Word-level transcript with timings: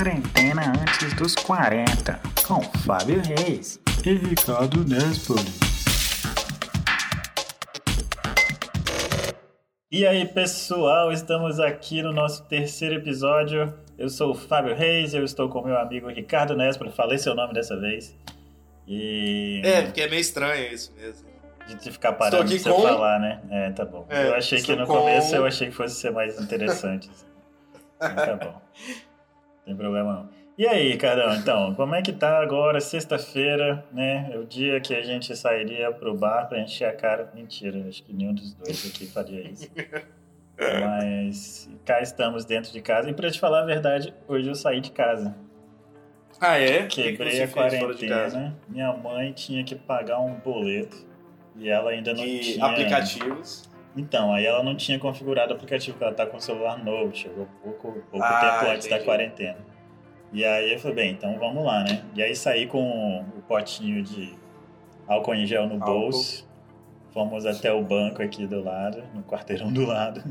Quarentena 0.00 0.72
antes 0.80 1.12
dos 1.12 1.34
40, 1.34 2.18
com 2.46 2.62
Fábio 2.86 3.20
Reis 3.20 3.78
e 4.02 4.14
Ricardo 4.14 4.82
Nespoli. 4.82 5.44
E 9.92 10.06
aí, 10.06 10.24
pessoal, 10.24 11.12
estamos 11.12 11.60
aqui 11.60 12.00
no 12.00 12.14
nosso 12.14 12.42
terceiro 12.44 12.94
episódio. 12.94 13.74
Eu 13.98 14.08
sou 14.08 14.30
o 14.30 14.34
Fábio 14.34 14.74
Reis, 14.74 15.12
eu 15.12 15.22
estou 15.22 15.50
com 15.50 15.60
meu 15.60 15.76
amigo 15.76 16.08
Ricardo 16.08 16.56
Nespoli. 16.56 16.90
Falei 16.90 17.18
seu 17.18 17.34
nome 17.34 17.52
dessa 17.52 17.78
vez. 17.78 18.16
E. 18.88 19.60
É, 19.62 19.82
porque 19.82 20.00
é 20.00 20.08
meio 20.08 20.20
estranho 20.22 20.72
isso 20.72 20.94
mesmo. 20.96 21.28
De 21.78 21.92
ficar 21.92 22.14
parando 22.14 22.48
de 22.48 22.58
você 22.58 22.70
com... 22.70 22.80
falar, 22.80 23.18
né? 23.18 23.42
É, 23.50 23.70
tá 23.72 23.84
bom. 23.84 24.06
É, 24.08 24.28
eu 24.28 24.34
achei 24.34 24.62
que 24.62 24.74
no 24.74 24.86
com... 24.86 24.94
começo 24.94 25.36
eu 25.36 25.44
achei 25.44 25.68
que 25.68 25.74
fosse 25.74 25.96
ser 25.96 26.10
mais 26.10 26.40
interessante. 26.40 27.10
tá 28.00 28.38
bom. 28.42 28.62
Tem 29.70 29.76
problema 29.76 30.12
não. 30.12 30.28
E 30.58 30.66
aí, 30.66 30.96
Carão, 30.96 31.32
então, 31.36 31.74
como 31.76 31.94
é 31.94 32.02
que 32.02 32.12
tá 32.12 32.42
agora, 32.42 32.80
sexta-feira, 32.80 33.84
né? 33.92 34.28
É 34.32 34.36
o 34.36 34.44
dia 34.44 34.80
que 34.80 34.92
a 34.92 35.00
gente 35.00 35.34
sairia 35.36 35.92
pro 35.92 36.12
bar 36.12 36.48
pra 36.48 36.60
encher 36.60 36.86
a 36.86 36.92
cara. 36.92 37.30
Mentira, 37.32 37.86
acho 37.88 38.02
que 38.02 38.12
nenhum 38.12 38.34
dos 38.34 38.52
dois 38.54 38.84
aqui 38.84 39.06
faria 39.06 39.48
isso. 39.48 39.70
Mas 40.58 41.70
cá 41.84 42.02
estamos 42.02 42.44
dentro 42.44 42.72
de 42.72 42.82
casa. 42.82 43.08
E 43.08 43.14
pra 43.14 43.30
te 43.30 43.38
falar 43.38 43.60
a 43.60 43.64
verdade, 43.64 44.12
hoje 44.26 44.48
eu 44.48 44.56
saí 44.56 44.80
de 44.80 44.90
casa. 44.90 45.36
Ah, 46.40 46.58
é? 46.58 46.86
Quebrei 46.88 47.36
que 47.36 47.42
a 47.42 47.48
quarentena. 47.48 48.58
Minha 48.68 48.92
mãe 48.92 49.32
tinha 49.32 49.62
que 49.62 49.76
pagar 49.76 50.18
um 50.18 50.34
boleto. 50.34 51.06
E 51.54 51.68
ela 51.70 51.92
ainda 51.92 52.12
não 52.12 52.24
de 52.24 52.40
tinha. 52.40 52.64
aplicativos. 52.66 53.69
Então, 53.96 54.32
aí 54.32 54.46
ela 54.46 54.62
não 54.62 54.76
tinha 54.76 54.98
configurado 54.98 55.52
o 55.52 55.56
aplicativo, 55.56 55.96
porque 55.96 56.04
ela 56.04 56.14
tá 56.14 56.26
com 56.26 56.36
o 56.36 56.40
celular 56.40 56.82
novo, 56.82 57.14
chegou 57.14 57.48
pouco, 57.62 57.92
pouco 58.10 58.24
ah, 58.24 58.40
tempo 58.40 58.72
antes 58.72 58.88
da 58.88 59.00
quarentena. 59.00 59.58
E 60.32 60.44
aí 60.44 60.72
eu 60.72 60.78
falei, 60.78 60.94
bem, 60.94 61.12
então 61.12 61.36
vamos 61.38 61.64
lá, 61.64 61.82
né? 61.82 62.04
E 62.14 62.22
aí 62.22 62.36
saí 62.36 62.66
com 62.66 63.20
o 63.36 63.42
potinho 63.48 64.02
de 64.02 64.32
álcool 65.08 65.34
em 65.34 65.44
gel 65.44 65.66
no 65.66 65.74
álcool. 65.74 66.00
bolso. 66.00 66.48
Fomos 67.12 67.44
até 67.44 67.72
o 67.72 67.82
banco 67.82 68.22
aqui 68.22 68.46
do 68.46 68.62
lado, 68.62 69.02
no 69.12 69.24
quarteirão 69.24 69.72
do 69.72 69.84
lado. 69.84 70.22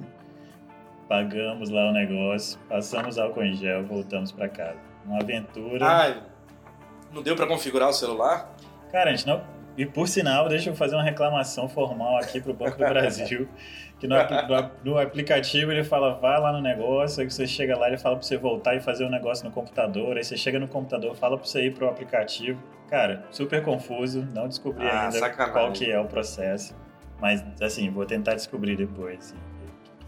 Pagamos 1.09 1.69
lá 1.69 1.89
o 1.89 1.91
negócio, 1.91 2.57
passamos 2.69 3.17
álcool 3.17 3.43
em 3.43 3.53
gel, 3.55 3.83
voltamos 3.85 4.31
para 4.31 4.47
casa. 4.47 4.79
Uma 5.05 5.19
aventura. 5.19 5.85
Ah, 5.85 6.21
não 7.11 7.21
deu 7.21 7.35
para 7.35 7.47
configurar 7.47 7.89
o 7.89 7.93
celular? 7.93 8.55
Cara, 8.91 9.09
a 9.09 9.13
gente 9.13 9.27
não 9.27 9.43
e 9.77 9.85
por 9.85 10.07
sinal, 10.07 10.49
deixa 10.49 10.69
eu 10.69 10.75
fazer 10.75 10.95
uma 10.95 11.03
reclamação 11.03 11.69
formal 11.69 12.17
aqui 12.17 12.41
para 12.41 12.51
o 12.51 12.53
Banco 12.53 12.77
do 12.77 12.85
Brasil, 12.85 13.47
que 13.99 14.07
no, 14.07 14.15
no, 14.83 14.97
aplicativo 14.97 15.71
ele 15.71 15.83
fala, 15.83 16.15
vai 16.15 16.39
lá 16.39 16.51
no 16.51 16.61
negócio, 16.61 17.21
aí 17.21 17.29
você 17.29 17.47
chega 17.47 17.77
lá, 17.77 17.87
ele 17.87 17.97
fala 17.97 18.15
para 18.15 18.25
você 18.25 18.37
voltar 18.37 18.75
e 18.75 18.81
fazer 18.81 19.03
o 19.03 19.07
um 19.07 19.09
negócio 19.09 19.45
no 19.45 19.51
computador, 19.51 20.17
aí 20.17 20.23
você 20.23 20.37
chega 20.37 20.59
no 20.59 20.67
computador, 20.67 21.15
fala 21.15 21.37
para 21.37 21.45
você 21.45 21.65
ir 21.65 21.73
para 21.73 21.85
o 21.85 21.89
aplicativo. 21.89 22.61
Cara, 22.89 23.25
super 23.31 23.61
confuso, 23.61 24.27
não 24.33 24.47
descobri 24.47 24.87
ah, 24.87 25.05
ainda 25.05 25.19
sacanagem. 25.19 25.53
qual 25.53 25.71
que 25.71 25.91
é 25.91 25.99
o 25.99 26.05
processo, 26.05 26.75
mas 27.19 27.43
assim, 27.61 27.89
vou 27.89 28.05
tentar 28.05 28.35
descobrir 28.35 28.75
depois. 28.75 29.35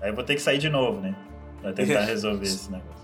Aí 0.02 0.10
eu 0.10 0.16
vou 0.16 0.24
ter 0.24 0.36
que 0.36 0.42
sair 0.42 0.58
de 0.58 0.70
novo, 0.70 1.00
né, 1.00 1.16
para 1.62 1.74
tentar 1.74 2.02
resolver 2.02 2.44
esse 2.48 2.72
negócio. 2.72 3.01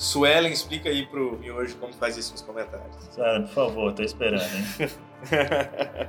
Suelen, 0.00 0.50
explica 0.50 0.88
aí 0.88 1.04
pro 1.04 1.38
Miojo 1.38 1.76
como 1.76 1.92
faz 1.92 2.16
isso 2.16 2.32
nos 2.32 2.40
comentários. 2.40 2.96
Suelen, 3.10 3.42
por 3.42 3.52
favor, 3.52 3.92
tô 3.92 4.02
esperando, 4.02 4.42
hein? 4.42 4.88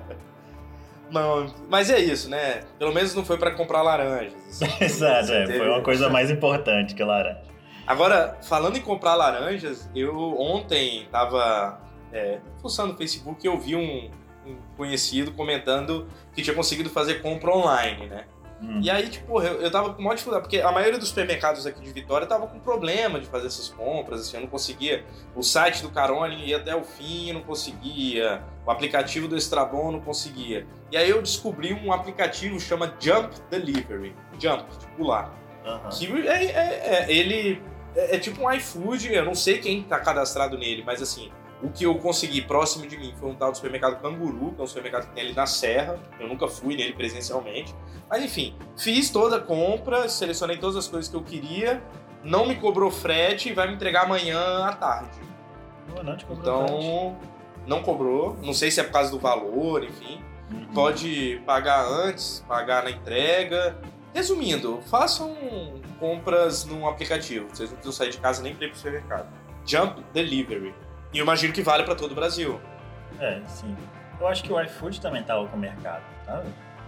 não, 1.12 1.54
mas 1.70 1.90
é 1.90 2.00
isso, 2.00 2.30
né? 2.30 2.62
Pelo 2.80 2.94
menos 2.94 3.14
não 3.14 3.26
foi 3.26 3.38
para 3.38 3.52
comprar 3.52 3.82
laranjas. 3.82 4.34
Assim. 4.48 4.66
Exato, 4.82 5.34
é, 5.34 5.46
foi 5.46 5.68
uma 5.68 5.82
coisa 5.82 6.10
mais 6.10 6.32
importante 6.32 6.96
que 6.96 7.04
laranja. 7.04 7.42
Agora, 7.86 8.38
falando 8.44 8.78
em 8.78 8.82
comprar 8.82 9.16
laranjas, 9.16 9.90
eu 9.94 10.40
ontem 10.40 11.06
tava 11.12 11.82
é, 12.14 12.40
fuçando 12.62 12.94
no 12.94 12.98
Facebook 12.98 13.46
e 13.46 13.50
eu 13.50 13.60
vi 13.60 13.76
um, 13.76 14.10
um 14.48 14.56
conhecido 14.78 15.34
comentando 15.34 16.08
que 16.34 16.42
tinha 16.42 16.56
conseguido 16.56 16.90
fazer 16.90 17.16
compra 17.16 17.52
online, 17.52 18.08
né? 18.08 18.24
Hum. 18.62 18.80
E 18.82 18.90
aí, 18.92 19.10
tipo, 19.10 19.42
eu, 19.42 19.60
eu 19.60 19.72
tava 19.72 19.94
com 19.94 20.02
maior 20.02 20.14
dificuldade, 20.14 20.44
porque 20.44 20.62
a 20.62 20.72
maioria 20.72 21.00
dos 21.00 21.10
supermercados 21.10 21.66
aqui 21.66 21.82
de 21.82 21.92
Vitória 21.92 22.28
tava 22.28 22.46
com 22.46 22.60
problema 22.60 23.20
de 23.20 23.26
fazer 23.26 23.48
essas 23.48 23.70
compras, 23.70 24.22
assim, 24.22 24.38
eu 24.38 24.42
não 24.42 24.48
conseguia. 24.48 25.04
O 25.36 25.42
site 25.42 25.82
do 25.82 25.90
Carone 25.90 26.46
ia 26.46 26.58
até 26.58 26.76
o 26.76 26.84
fim, 26.84 27.34
não 27.34 27.42
conseguia. 27.42 28.44
O 28.66 28.70
aplicativo 28.70 29.28
do 29.28 29.36
Estrabon 29.36 29.92
não 29.92 30.00
conseguia. 30.00 30.68
E 30.92 30.98
aí 30.98 31.10
eu 31.10 31.22
descobri 31.22 31.74
um 31.74 31.92
aplicativo 31.92 32.58
que 32.58 32.62
chama 32.62 32.94
Jump 33.00 33.34
Delivery. 33.50 34.16
Jump, 34.40 34.64
tipo 34.78 35.04
lá. 35.04 35.34
Uhum. 35.66 35.90
Que 35.90 36.28
é, 36.28 36.46
é, 36.46 37.06
é 37.06 37.12
ele 37.12 37.62
é, 37.96 38.16
é, 38.16 38.20
tipo 38.20 38.44
um 38.44 38.52
iFood, 38.52 39.14
eu 39.14 39.26
não 39.26 39.36
sei 39.36 39.58
quem 39.58 39.84
tá 39.84 40.00
cadastrado 40.00 40.58
nele, 40.58 40.84
mas 40.86 41.02
assim, 41.02 41.32
o 41.64 41.70
que 41.70 41.86
eu 41.86 41.96
consegui 41.96 42.42
próximo 42.42 42.88
de 42.88 42.98
mim 42.98 43.14
foi 43.20 43.30
um 43.30 43.36
tal 43.36 43.52
do 43.52 43.56
supermercado 43.56 44.02
Canguru, 44.02 44.54
que 44.54 44.62
é 44.62 44.64
um 44.64 44.68
supermercado 44.68 45.08
que 45.08 45.14
tem 45.14 45.26
ali 45.26 45.34
na 45.34 45.46
Serra. 45.46 46.00
Eu 46.20 46.28
nunca 46.28 46.48
fui 46.48 46.76
nele 46.76 46.94
presencialmente. 46.94 47.76
Mas 48.10 48.24
enfim, 48.24 48.56
fiz 48.76 49.10
toda 49.10 49.38
a 49.38 49.40
compra, 49.40 50.10
selecionei 50.10 50.58
todas 50.58 50.76
as 50.76 50.88
coisas 50.88 51.10
que 51.10 51.16
eu 51.16 51.24
queria, 51.24 51.82
não 52.24 52.48
me 52.48 52.56
cobrou 52.56 52.90
frete 52.92 53.50
e 53.50 53.54
vai 53.54 53.68
me 53.68 53.76
entregar 53.76 54.06
amanhã 54.06 54.66
à 54.66 54.74
tarde. 54.74 55.20
não 56.04 56.18
te 56.18 56.26
cobrou 56.26 56.64
então, 56.64 56.68
frete. 56.68 57.68
não 57.68 57.84
cobrou. 57.84 58.38
Não 58.42 58.54
sei 58.54 58.72
se 58.72 58.80
é 58.80 58.84
por 58.84 58.94
causa 58.94 59.12
do 59.12 59.20
valor, 59.20 59.84
enfim. 59.84 60.22
Uhum. 60.52 60.66
Pode 60.74 61.42
pagar 61.46 61.86
antes, 61.86 62.44
pagar 62.48 62.84
na 62.84 62.92
entrega. 62.92 63.78
Resumindo, 64.14 64.82
façam 64.90 65.36
compras 66.00 66.66
no 66.66 66.88
aplicativo. 66.88 67.48
Vocês 67.50 67.70
não 67.70 67.78
precisam 67.78 67.94
sair 67.94 68.12
de 68.12 68.18
casa 68.18 68.42
nem 68.42 68.56
para 68.56 68.66
ir 68.66 68.70
pro 68.70 68.78
supermercado. 68.78 69.30
Jump 69.66 70.04
Delivery. 70.12 70.74
E 71.14 71.20
eu 71.20 71.24
imagino 71.24 71.54
que 71.54 71.62
vale 71.62 71.84
para 71.84 71.96
todo 71.96 72.12
o 72.12 72.16
Brasil. 72.16 72.60
É, 73.20 73.42
sim. 73.48 73.76
Eu 74.20 74.28
acho 74.28 74.44
que 74.44 74.54
o 74.54 74.62
iFood 74.62 75.02
também 75.02 75.24
tava 75.24 75.48
com 75.48 75.58
o 75.58 75.60
mercado, 75.60 76.04
tá? 76.26 76.44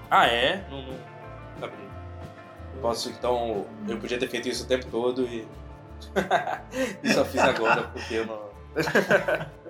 Ah, 0.09 0.27
é? 0.27 0.63
Não, 0.69 0.81
não 0.81 0.93
sabia. 1.59 1.93
Posso, 2.81 3.09
então, 3.09 3.65
eu 3.87 3.97
podia 3.97 4.17
ter 4.17 4.27
feito 4.27 4.47
isso 4.47 4.65
o 4.65 4.67
tempo 4.67 4.85
todo 4.87 5.25
e. 5.25 5.47
e 7.03 7.13
só 7.13 7.23
fiz 7.25 7.41
agora 7.41 7.83
porque 7.83 8.15
eu 8.15 8.25
não. 8.25 8.53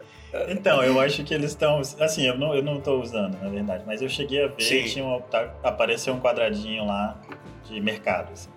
Então, 0.49 0.81
eu 0.81 0.99
acho 0.99 1.23
que 1.23 1.33
eles 1.33 1.51
estão. 1.51 1.79
Assim, 1.99 2.25
eu 2.25 2.35
não, 2.37 2.55
eu 2.55 2.63
não 2.63 2.81
tô 2.81 2.99
usando, 2.99 3.39
na 3.39 3.49
verdade, 3.49 3.83
mas 3.85 4.01
eu 4.01 4.09
cheguei 4.09 4.43
a 4.43 4.47
ver 4.47 4.63
Sim. 4.63 4.83
tinha 4.85 5.05
uma, 5.05 5.21
tá, 5.21 5.53
apareceu 5.63 6.11
um 6.13 6.19
quadradinho 6.19 6.85
lá 6.85 7.21
de 7.65 7.79
mercado. 7.79 8.31
Assim. 8.33 8.49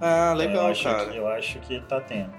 Ah, 0.00 0.34
legal, 0.36 0.64
eu 0.64 0.72
acho 0.72 0.82
cara. 0.82 1.06
Que, 1.06 1.16
eu 1.16 1.28
acho 1.28 1.58
que 1.60 1.80
tá 1.82 2.00
tendo. 2.00 2.32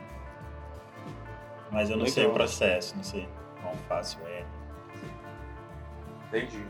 Mas 1.72 1.90
eu 1.90 1.98
não 1.98 2.06
Legal. 2.06 2.14
sei 2.14 2.26
o 2.26 2.32
processo, 2.32 2.96
não 2.96 3.04
sei 3.04 3.28
quão 3.62 3.76
fácil 3.88 4.20
é. 4.28 4.44
Entendi. 6.28 6.64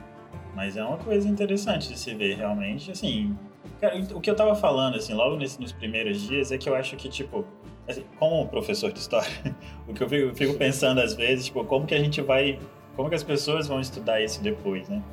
Mas 0.55 0.75
é 0.75 0.83
uma 0.83 0.97
coisa 0.97 1.27
interessante 1.27 1.89
de 1.89 1.97
se 1.97 2.13
ver, 2.15 2.35
realmente. 2.35 2.91
Assim, 2.91 3.37
cara, 3.79 3.95
o 4.13 4.19
que 4.19 4.29
eu 4.29 4.35
tava 4.35 4.55
falando, 4.55 4.95
assim, 4.95 5.13
logo 5.13 5.35
nesse, 5.35 5.59
nos 5.61 5.71
primeiros 5.71 6.21
dias, 6.21 6.51
é 6.51 6.57
que 6.57 6.67
eu 6.67 6.75
acho 6.75 6.95
que, 6.95 7.09
tipo, 7.09 7.45
assim, 7.87 8.03
como 8.17 8.47
professor 8.47 8.91
de 8.91 8.99
história, 8.99 9.29
o 9.87 9.93
que 9.93 10.01
eu 10.01 10.09
fico, 10.09 10.27
eu 10.29 10.35
fico, 10.35 10.53
pensando 10.55 10.99
às 10.99 11.13
vezes, 11.13 11.45
tipo, 11.45 11.63
como 11.65 11.85
que 11.85 11.93
a 11.93 11.99
gente 11.99 12.21
vai. 12.21 12.59
Como 12.95 13.09
que 13.09 13.15
as 13.15 13.23
pessoas 13.23 13.67
vão 13.67 13.79
estudar 13.79 14.21
isso 14.21 14.41
depois, 14.41 14.89
né? 14.89 15.03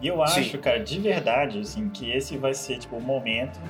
E 0.00 0.08
eu 0.08 0.22
acho, 0.22 0.42
Sim. 0.42 0.58
cara, 0.58 0.80
de 0.80 0.98
verdade, 0.98 1.60
assim, 1.60 1.88
que 1.88 2.10
esse 2.10 2.36
vai 2.36 2.54
ser, 2.54 2.78
tipo, 2.78 2.96
o 2.96 3.00
momento 3.00 3.60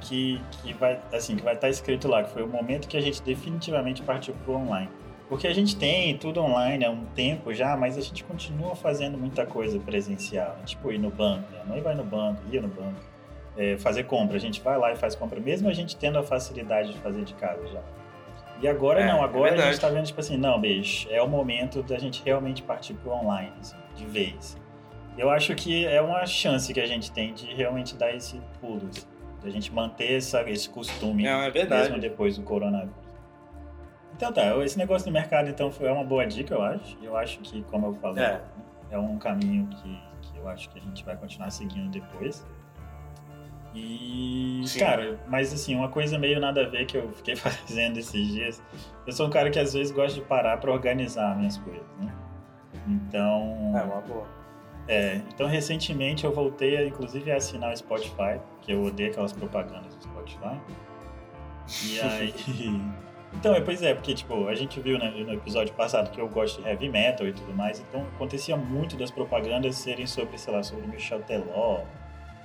que, 0.00 0.40
que 0.50 0.72
vai, 0.72 1.00
assim, 1.12 1.36
que 1.36 1.42
vai 1.42 1.54
estar 1.54 1.66
tá 1.66 1.70
escrito 1.70 2.08
lá, 2.08 2.22
que 2.22 2.30
foi 2.30 2.42
o 2.42 2.48
momento 2.48 2.88
que 2.88 2.96
a 2.96 3.00
gente 3.00 3.22
definitivamente 3.22 4.02
partiu 4.02 4.34
pro 4.44 4.54
online. 4.54 4.88
Porque 5.30 5.46
a 5.46 5.54
gente 5.54 5.76
tem 5.76 6.18
tudo 6.18 6.40
online 6.40 6.84
há 6.84 6.90
um 6.90 7.04
tempo 7.14 7.54
já, 7.54 7.76
mas 7.76 7.96
a 7.96 8.00
gente 8.00 8.24
continua 8.24 8.74
fazendo 8.74 9.16
muita 9.16 9.46
coisa 9.46 9.78
presencial. 9.78 10.56
Tipo, 10.66 10.90
ir 10.90 10.98
no 10.98 11.08
banco. 11.08 11.48
Minha 11.52 11.64
mãe 11.66 11.80
vai 11.80 11.94
no 11.94 12.02
banco, 12.02 12.42
ia 12.50 12.60
no 12.60 12.66
banco. 12.66 13.00
É, 13.56 13.78
fazer 13.78 14.04
compra. 14.04 14.36
A 14.36 14.40
gente 14.40 14.60
vai 14.60 14.76
lá 14.76 14.92
e 14.92 14.96
faz 14.96 15.14
compra, 15.14 15.38
mesmo 15.38 15.68
a 15.68 15.72
gente 15.72 15.96
tendo 15.96 16.18
a 16.18 16.24
facilidade 16.24 16.92
de 16.92 16.98
fazer 16.98 17.22
de 17.22 17.32
casa 17.34 17.64
já. 17.68 17.80
E 18.60 18.66
agora 18.66 19.02
é, 19.02 19.06
não, 19.06 19.22
agora 19.22 19.54
é 19.54 19.58
a 19.58 19.62
gente 19.62 19.74
está 19.74 19.88
vendo, 19.88 20.04
tipo 20.04 20.18
assim, 20.18 20.36
não, 20.36 20.60
beijo, 20.60 21.08
é 21.08 21.22
o 21.22 21.28
momento 21.28 21.80
da 21.80 21.96
gente 21.96 22.22
realmente 22.24 22.62
partir 22.62 22.94
pro 22.94 23.12
online, 23.12 23.52
assim, 23.60 23.76
de 23.94 24.04
vez. 24.06 24.58
Eu 25.16 25.30
acho 25.30 25.54
que 25.54 25.86
é 25.86 26.02
uma 26.02 26.26
chance 26.26 26.74
que 26.74 26.80
a 26.80 26.86
gente 26.86 27.10
tem 27.12 27.32
de 27.32 27.46
realmente 27.54 27.94
dar 27.94 28.12
esse 28.14 28.40
pulo, 28.60 28.88
assim, 28.90 29.06
de 29.42 29.48
a 29.48 29.50
gente 29.50 29.72
manter 29.72 30.16
essa, 30.16 30.42
esse 30.50 30.68
costume, 30.68 31.22
não, 31.22 31.40
é 31.40 31.50
mesmo 31.50 31.98
depois 32.00 32.36
do 32.36 32.42
coronavírus. 32.42 32.99
Então 34.20 34.34
tá, 34.34 34.54
esse 34.62 34.76
negócio 34.76 35.10
do 35.10 35.12
mercado 35.14 35.48
então 35.48 35.72
foi 35.72 35.90
uma 35.90 36.04
boa 36.04 36.26
dica, 36.26 36.52
eu 36.52 36.60
acho. 36.60 36.98
Eu 37.02 37.16
acho 37.16 37.38
que, 37.38 37.62
como 37.62 37.86
eu 37.86 37.94
falei, 37.94 38.22
é, 38.22 38.42
é 38.90 38.98
um 38.98 39.16
caminho 39.16 39.66
que, 39.68 40.02
que 40.20 40.36
eu 40.36 40.46
acho 40.46 40.68
que 40.68 40.78
a 40.78 40.82
gente 40.82 41.02
vai 41.02 41.16
continuar 41.16 41.50
seguindo 41.50 41.90
depois. 41.90 42.46
E, 43.74 44.60
Sim. 44.66 44.78
cara, 44.78 45.18
mas 45.26 45.54
assim, 45.54 45.74
uma 45.74 45.88
coisa 45.88 46.18
meio 46.18 46.38
nada 46.38 46.66
a 46.66 46.68
ver 46.68 46.84
que 46.84 46.98
eu 46.98 47.10
fiquei 47.12 47.34
fazendo 47.34 47.96
esses 47.96 48.28
dias. 48.28 48.62
Eu 49.06 49.12
sou 49.14 49.26
um 49.26 49.30
cara 49.30 49.48
que 49.48 49.58
às 49.58 49.72
vezes 49.72 49.90
gosta 49.90 50.20
de 50.20 50.26
parar 50.26 50.58
para 50.58 50.70
organizar 50.70 51.34
minhas 51.38 51.56
coisas, 51.56 51.88
né? 51.98 52.14
Então. 52.86 53.72
É 53.74 53.82
uma 53.82 54.02
boa. 54.02 54.26
É, 54.86 55.20
então 55.32 55.46
recentemente 55.46 56.24
eu 56.24 56.32
voltei, 56.32 56.86
inclusive, 56.86 57.32
a 57.32 57.36
assinar 57.36 57.72
o 57.72 57.76
Spotify, 57.76 58.38
que 58.60 58.72
eu 58.72 58.82
odeio 58.82 59.12
aquelas 59.12 59.32
propagandas 59.32 59.94
do 59.94 60.02
Spotify. 60.02 60.60
E 61.86 62.00
aí. 62.04 62.34
Então, 63.32 63.54
é, 63.54 63.60
pois 63.60 63.80
é, 63.82 63.94
porque, 63.94 64.12
tipo, 64.14 64.48
a 64.48 64.54
gente 64.54 64.80
viu 64.80 64.98
né, 64.98 65.08
no 65.10 65.32
episódio 65.32 65.72
passado 65.74 66.10
que 66.10 66.20
eu 66.20 66.28
gosto 66.28 66.60
de 66.60 66.68
heavy 66.68 66.88
metal 66.88 67.26
e 67.26 67.32
tudo 67.32 67.52
mais, 67.54 67.78
então 67.80 68.02
acontecia 68.16 68.56
muito 68.56 68.96
das 68.96 69.10
propagandas 69.10 69.76
serem 69.76 70.06
sobre, 70.06 70.36
sei 70.36 70.52
lá, 70.52 70.62
sobre 70.62 70.86
Michel 70.88 71.22
Teló, 71.22 71.82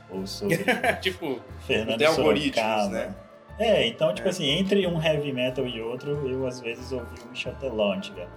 ou 0.10 0.28
sobre 0.28 0.58
tipo, 1.02 1.40
Fernando 1.62 1.98
tem 1.98 2.08
algoritmos, 2.08 2.90
né? 2.90 3.14
É, 3.58 3.88
então, 3.88 4.14
tipo 4.14 4.28
É. 4.28 4.32
assim, 4.32 4.48
entre 4.50 4.86
um 4.86 5.02
heavy 5.02 5.32
metal 5.34 5.66
e 5.66 5.82
outro, 5.82 6.28
eu 6.28 6.46
às 6.46 6.62
vezes 6.62 6.92
ouvi 6.92 7.20
o 7.26 7.30
Michel 7.30 7.56
Teló 7.56 7.92
antigamente. 7.94 8.32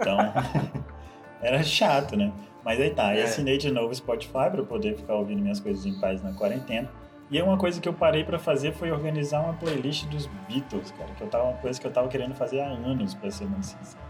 Então, 0.00 0.18
era 1.40 1.62
chato, 1.62 2.16
né? 2.16 2.32
Mas 2.64 2.80
aí 2.80 2.90
tá, 2.90 3.14
É. 3.14 3.20
eu 3.20 3.24
assinei 3.24 3.56
de 3.58 3.70
novo 3.70 3.90
o 3.90 3.94
Spotify 3.94 4.50
pra 4.50 4.56
eu 4.56 4.66
poder 4.66 4.96
ficar 4.96 5.14
ouvindo 5.14 5.40
minhas 5.40 5.60
coisas 5.60 5.86
em 5.86 5.94
paz 6.00 6.22
na 6.22 6.32
quarentena. 6.32 6.90
E 7.30 7.42
uma 7.42 7.56
coisa 7.56 7.80
que 7.80 7.88
eu 7.88 7.92
parei 7.92 8.22
pra 8.22 8.38
fazer 8.38 8.72
foi 8.72 8.90
organizar 8.92 9.40
uma 9.40 9.54
playlist 9.54 10.04
dos 10.06 10.26
Beatles, 10.48 10.92
cara, 10.96 11.10
que 11.16 11.22
eu 11.22 11.26
tava 11.28 11.44
uma 11.44 11.56
coisa 11.58 11.80
que 11.80 11.86
eu 11.86 11.90
tava 11.90 12.06
querendo 12.08 12.34
fazer 12.34 12.60
há 12.60 12.66
anos, 12.68 13.14
pra 13.14 13.30
ser 13.30 13.46
muito 13.46 13.66
sincero. 13.66 14.04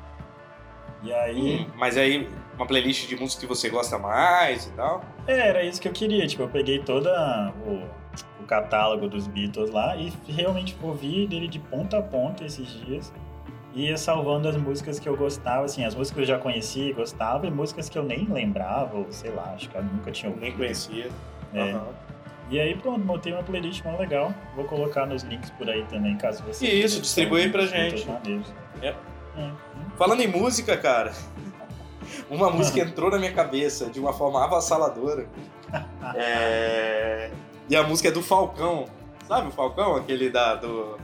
E 1.03 1.13
aí, 1.13 1.61
Hum, 1.61 1.71
mas 1.77 1.97
aí, 1.97 2.29
uma 2.57 2.67
playlist 2.67 3.07
de 3.09 3.17
música 3.17 3.41
que 3.43 3.47
você 3.47 3.69
gosta 3.71 3.99
mais 3.99 4.67
e 4.67 4.71
tal. 4.73 5.03
é, 5.27 5.49
era 5.49 5.63
isso 5.63 5.81
que 5.81 5.89
eu 5.89 5.93
queria, 5.93 6.27
tipo, 6.27 6.43
eu 6.43 6.49
peguei 6.49 6.79
toda 6.81 7.53
o, 7.67 7.83
o 8.43 8.47
catálogo 8.47 9.09
dos 9.09 9.27
Beatles 9.27 9.71
lá 9.71 9.97
e 9.97 10.13
realmente 10.29 10.77
ouvi 10.83 11.27
dele 11.27 11.49
de 11.49 11.59
ponta 11.59 11.99
a 11.99 12.03
ponta 12.03 12.45
esses 12.45 12.67
dias. 12.85 13.13
E 13.75 13.89
ia 13.89 13.97
salvando 13.99 14.49
as 14.49 14.57
músicas 14.57 14.99
que 14.99 15.07
eu 15.09 15.17
gostava, 15.17 15.67
assim, 15.67 15.85
as 15.85 15.95
músicas 15.95 16.15
que 16.17 16.21
eu 16.23 16.37
já 16.37 16.39
conhecia 16.39 16.89
e 16.89 16.93
gostava, 16.95 17.47
e 17.47 17.51
músicas 17.51 17.89
que 17.91 17.99
eu 17.99 18.03
nem 18.03 18.25
lembrava, 18.25 18.97
ou 18.97 19.07
sei 19.11 19.31
lá, 19.31 19.53
acho 19.55 19.69
que 19.69 19.77
eu 19.77 19.85
nunca 19.85 20.11
tinha 20.11 20.31
ouvido. 20.31 20.45
Nem 20.47 20.57
conhecia. 20.57 21.09
É. 21.55 21.73
Aham. 21.73 21.89
E 22.49 22.61
aí, 22.61 22.77
pronto, 22.77 23.01
montei 23.05 23.33
uma 23.33 23.43
playlist 23.43 23.83
mó 23.85 23.97
legal. 23.99 24.33
Vou 24.55 24.65
colocar 24.67 25.05
nos 25.07 25.23
links 25.25 25.51
por 25.51 25.69
aí 25.69 25.85
também, 25.85 26.17
caso 26.17 26.43
você. 26.45 26.65
Isso, 26.67 26.95
queira 26.95 27.03
distribui 27.03 27.43
aí 27.43 27.51
pra 27.51 27.67
gente. 27.67 28.07
maneiros. 28.07 28.53
É. 28.81 28.95
Hum. 29.37 29.53
Falando 29.99 30.21
em 30.21 30.29
música, 30.29 30.77
cara, 30.77 31.13
uma 32.31 32.49
música 32.51 32.81
entrou 32.81 33.11
na 33.11 33.19
minha 33.19 33.33
cabeça 33.33 33.87
de 33.91 33.99
uma 33.99 34.13
forma 34.13 34.43
avassaladora. 34.45 35.27
É, 36.15 37.31
E 37.69 37.75
a 37.75 37.83
música 37.83 38.09
é 38.09 38.13
do 38.13 38.23
Falcão. 38.23 38.85
Sabe 39.27 39.49
o 39.49 39.51
Falcão? 39.51 39.97
Aquele 39.97 40.31
da, 40.31 40.55
do, 40.55 40.97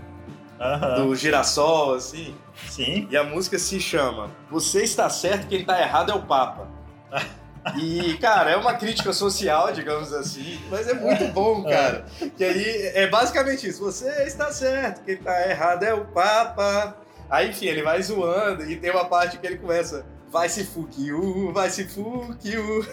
Aham. 0.60 0.94
do 1.06 1.16
girassol, 1.16 1.94
assim. 1.94 2.32
Sim. 2.68 3.08
E 3.10 3.16
a 3.16 3.24
música 3.24 3.58
se 3.58 3.80
chama 3.80 4.30
Você 4.48 4.84
está 4.84 5.10
certo, 5.10 5.48
quem 5.48 5.64
tá 5.64 5.80
errado 5.80 6.12
é 6.12 6.14
o 6.14 6.22
Papa. 6.22 6.68
E, 7.76 8.16
cara, 8.18 8.50
é 8.50 8.56
uma 8.56 8.74
crítica 8.74 9.12
social, 9.12 9.72
digamos 9.72 10.12
assim, 10.12 10.60
mas 10.68 10.88
é 10.88 10.94
muito 10.94 11.28
bom, 11.28 11.62
cara. 11.62 12.04
Que 12.36 12.44
aí 12.44 12.90
é 12.94 13.06
basicamente 13.06 13.68
isso. 13.68 13.84
Você 13.84 14.08
está 14.24 14.52
certo, 14.52 15.04
quem 15.04 15.16
tá 15.16 15.48
errado 15.48 15.84
é 15.84 15.94
o 15.94 16.04
Papa. 16.06 16.96
Aí, 17.30 17.50
enfim, 17.50 17.66
ele 17.66 17.82
vai 17.82 18.02
zoando 18.02 18.64
e 18.64 18.76
tem 18.76 18.90
uma 18.90 19.04
parte 19.04 19.38
que 19.38 19.46
ele 19.46 19.58
começa. 19.58 20.04
Vai 20.30 20.48
se 20.48 20.68
you, 20.98 21.52
vai 21.52 21.70
se 21.70 21.88
you. 22.44 22.86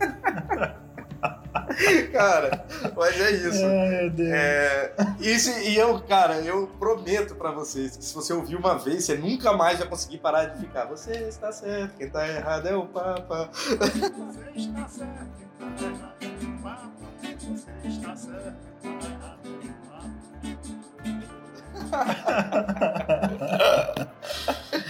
cara, 2.12 2.64
mas 2.96 3.20
é 3.20 3.30
isso. 3.30 3.64
Ai, 3.64 3.88
meu 3.88 4.10
Deus. 4.10 4.30
É, 4.32 4.94
isso, 5.20 5.50
e 5.60 5.76
eu, 5.76 6.00
cara, 6.00 6.40
eu 6.40 6.66
prometo 6.78 7.34
pra 7.34 7.50
vocês 7.50 7.96
que 7.96 8.04
se 8.04 8.14
você 8.14 8.32
ouvir 8.32 8.56
uma 8.56 8.78
vez, 8.78 9.04
você 9.04 9.16
nunca 9.16 9.52
mais 9.52 9.78
vai 9.78 9.88
conseguir 9.88 10.18
parar 10.18 10.46
de 10.46 10.60
ficar. 10.60 10.86
Você 10.86 11.12
está 11.28 11.52
certo, 11.52 11.96
quem 11.96 12.08
tá 12.08 12.26
errado 12.28 12.66
é 12.66 12.76
o 12.76 12.86
Papa. 12.86 13.48
Você 13.52 13.78
está 14.56 14.88
certo, 14.88 15.28
quem 15.36 15.48
tá 15.58 15.84
errado 15.84 16.14
é 16.22 16.26
o 16.26 16.62
Papa. 16.62 16.90
Você 17.22 17.88
está 17.88 18.16
certo, 18.16 18.56
quem 18.80 18.98
tá 18.98 19.06
errado 19.06 19.40
é 19.44 19.48
o 19.48 19.84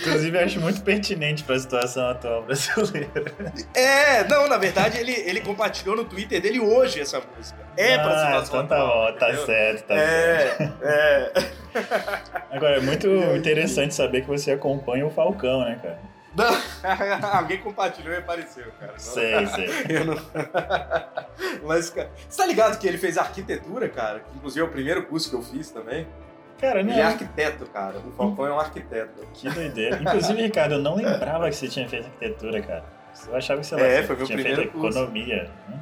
Inclusive, 0.07 0.39
acho 0.39 0.61
muito 0.61 0.83
pertinente 0.83 1.43
pra 1.45 1.59
situação 1.59 2.09
atual 2.09 2.43
brasileira. 2.43 3.25
É, 3.75 4.25
não, 4.29 4.49
na 4.49 4.59
verdade, 4.59 4.99
ele, 4.99 5.13
ele 5.13 5.41
compartilhou 5.41 5.97
no 5.97 6.05
Twitter 6.05 6.41
dele 6.41 6.61
hoje 6.61 7.01
essa 7.01 7.21
música. 7.21 7.59
É 7.77 7.99
pra 7.99 8.13
ah, 8.13 8.27
situação 8.27 8.65
então 8.65 8.67
tá 8.67 8.77
atual, 8.77 9.13
bom, 9.13 9.19
tá 9.19 9.29
entendeu? 9.29 9.47
certo, 9.47 9.87
tá 9.87 9.95
certo. 9.95 10.63
É, 10.83 11.33
é. 11.33 11.33
Agora, 12.51 12.77
é 12.77 12.81
muito 12.81 13.09
interessante 13.37 13.95
saber 13.95 14.21
que 14.23 14.29
você 14.29 14.53
acompanha 14.53 15.07
o 15.07 15.11
Falcão, 15.11 15.65
né, 15.65 15.79
cara? 15.83 15.99
Não, 16.37 16.53
alguém 17.33 17.59
compartilhou 17.59 18.13
e 18.13 18.17
apareceu, 18.17 18.67
cara. 18.79 18.99
Sei, 18.99 19.47
sei. 19.47 19.69
Eu 19.89 20.05
não... 20.05 20.17
Mas, 21.63 21.91
cara, 21.91 22.11
você 22.29 22.43
tá 22.43 22.47
ligado 22.47 22.79
que 22.79 22.87
ele 22.87 22.99
fez 22.99 23.17
arquitetura, 23.17 23.89
cara? 23.89 24.21
Que 24.21 24.37
inclusive 24.37 24.61
é 24.61 24.69
o 24.69 24.71
primeiro 24.71 25.07
curso 25.07 25.31
que 25.31 25.37
eu 25.37 25.43
fiz 25.43 25.71
também. 25.71 26.07
Cara, 26.65 26.81
Ele 26.81 26.91
é 26.93 27.03
arquiteto, 27.03 27.67
cara. 27.67 27.99
O 27.99 28.11
Falcão 28.13 28.47
é 28.47 28.53
um 28.53 28.59
arquiteto. 28.59 29.27
Que 29.35 29.51
doideira. 29.51 30.01
Inclusive, 30.01 30.43
Ricardo, 30.43 30.73
eu 30.75 30.79
não 30.81 30.97
lembrava 30.97 31.49
que 31.51 31.57
você 31.57 31.69
tinha 31.69 31.89
feito 31.89 32.07
arquitetura, 32.07 32.63
cara. 32.63 32.85
Eu 33.29 33.37
achava 33.37 33.61
que, 33.61 33.75
É, 33.75 34.03
você 34.03 34.03
foi 34.05 34.17
meu 34.17 34.27
tinha 34.27 34.37
primeiro 34.39 34.63
feito 34.63 34.73
curso. 34.73 34.99
economia. 34.99 35.51
né? 35.69 35.81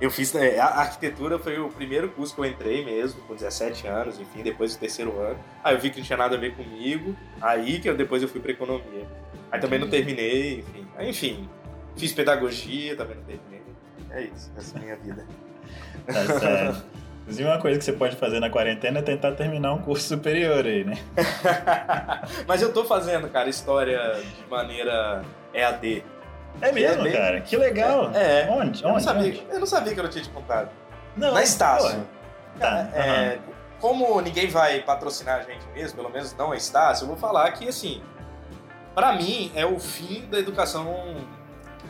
Eu 0.00 0.10
fiz. 0.10 0.34
é, 0.34 0.58
a 0.58 0.66
arquitetura 0.66 1.38
foi 1.38 1.58
o 1.58 1.68
primeiro 1.70 2.08
curso 2.10 2.34
que 2.34 2.40
eu 2.40 2.44
entrei 2.44 2.84
mesmo, 2.84 3.20
com 3.22 3.34
17 3.34 3.86
anos, 3.86 4.20
enfim, 4.20 4.42
depois 4.42 4.74
do 4.74 4.80
terceiro 4.80 5.18
ano. 5.18 5.38
Aí 5.64 5.74
eu 5.74 5.80
vi 5.80 5.88
que 5.90 5.98
não 6.00 6.04
tinha 6.04 6.18
nada 6.18 6.36
a 6.36 6.38
ver 6.38 6.54
comigo. 6.54 7.16
Aí 7.40 7.78
que 7.78 7.88
eu, 7.88 7.96
depois 7.96 8.22
eu 8.22 8.28
fui 8.28 8.40
pra 8.40 8.50
economia. 8.52 9.06
Aí 9.50 9.60
também 9.60 9.78
não 9.78 9.88
terminei, 9.88 10.58
enfim. 10.58 10.86
Aí, 10.96 11.08
enfim, 11.08 11.48
fiz 11.96 12.12
pedagogia, 12.12 12.96
também 12.96 13.16
não 13.16 13.22
terminei. 13.24 13.62
É 14.10 14.22
isso, 14.24 14.50
essa 14.56 14.76
é 14.76 14.80
a 14.80 14.82
minha 14.82 14.96
vida. 14.96 15.26
Tá 16.06 16.24
certo. 16.40 16.84
Inclusive, 17.26 17.48
uma 17.48 17.58
coisa 17.58 17.76
que 17.76 17.84
você 17.84 17.92
pode 17.92 18.14
fazer 18.14 18.38
na 18.38 18.48
quarentena 18.48 19.00
é 19.00 19.02
tentar 19.02 19.32
terminar 19.32 19.72
um 19.72 19.78
curso 19.78 20.06
superior 20.06 20.64
aí, 20.64 20.84
né? 20.84 20.96
Mas 22.46 22.62
eu 22.62 22.72
tô 22.72 22.84
fazendo, 22.84 23.28
cara, 23.28 23.48
história 23.48 23.98
de 24.14 24.48
maneira 24.48 25.22
EAD. 25.52 26.04
É 26.60 26.70
mesmo, 26.70 27.00
É 27.00 27.04
bem- 27.04 27.12
cara? 27.12 27.40
Que 27.40 27.56
legal. 27.56 28.12
É. 28.14 28.46
Onde? 28.48 28.80
Eu 28.82 28.88
não, 28.88 28.94
Onde? 28.94 29.04
sabia, 29.04 29.28
Onde? 29.28 29.46
eu 29.50 29.58
não 29.58 29.66
sabia 29.66 29.92
que 29.92 29.98
eu 29.98 30.04
não 30.04 30.10
tinha 30.10 30.22
te 30.22 30.30
contado. 30.30 30.70
Não, 31.16 31.34
Na 31.34 31.42
Estácio. 31.42 32.06
Tá. 32.60 32.88
É, 32.94 33.38
como 33.80 34.20
ninguém 34.20 34.46
vai 34.48 34.80
patrocinar 34.82 35.40
a 35.40 35.42
gente 35.42 35.66
mesmo, 35.74 35.96
pelo 35.96 36.08
menos 36.10 36.32
não 36.36 36.52
a 36.52 36.56
Estácio, 36.56 37.04
eu 37.04 37.08
vou 37.08 37.16
falar 37.16 37.50
que, 37.52 37.68
assim, 37.68 38.00
pra 38.94 39.12
mim 39.14 39.50
é 39.54 39.66
o 39.66 39.80
fim 39.80 40.26
da 40.30 40.38
educação 40.38 41.16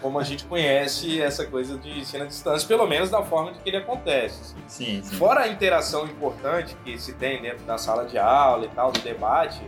como 0.06 0.20
a 0.20 0.22
gente 0.22 0.44
conhece 0.44 1.20
essa 1.20 1.44
coisa 1.44 1.76
de 1.76 1.98
ensino 1.98 2.22
à 2.22 2.26
distância, 2.28 2.68
pelo 2.68 2.86
menos 2.86 3.10
da 3.10 3.24
forma 3.24 3.52
de 3.52 3.58
que 3.58 3.68
ele 3.68 3.78
acontece. 3.78 4.40
assim. 4.40 4.54
Sim, 4.68 5.02
sim. 5.02 5.16
Fora 5.16 5.40
a 5.40 5.48
interação 5.48 6.04
importante 6.04 6.76
que 6.84 6.96
se 6.96 7.14
tem 7.14 7.42
dentro 7.42 7.64
da 7.64 7.76
sala 7.76 8.04
de 8.04 8.16
aula 8.16 8.66
e 8.66 8.68
tal, 8.68 8.92
do 8.92 9.00
debate, 9.00 9.60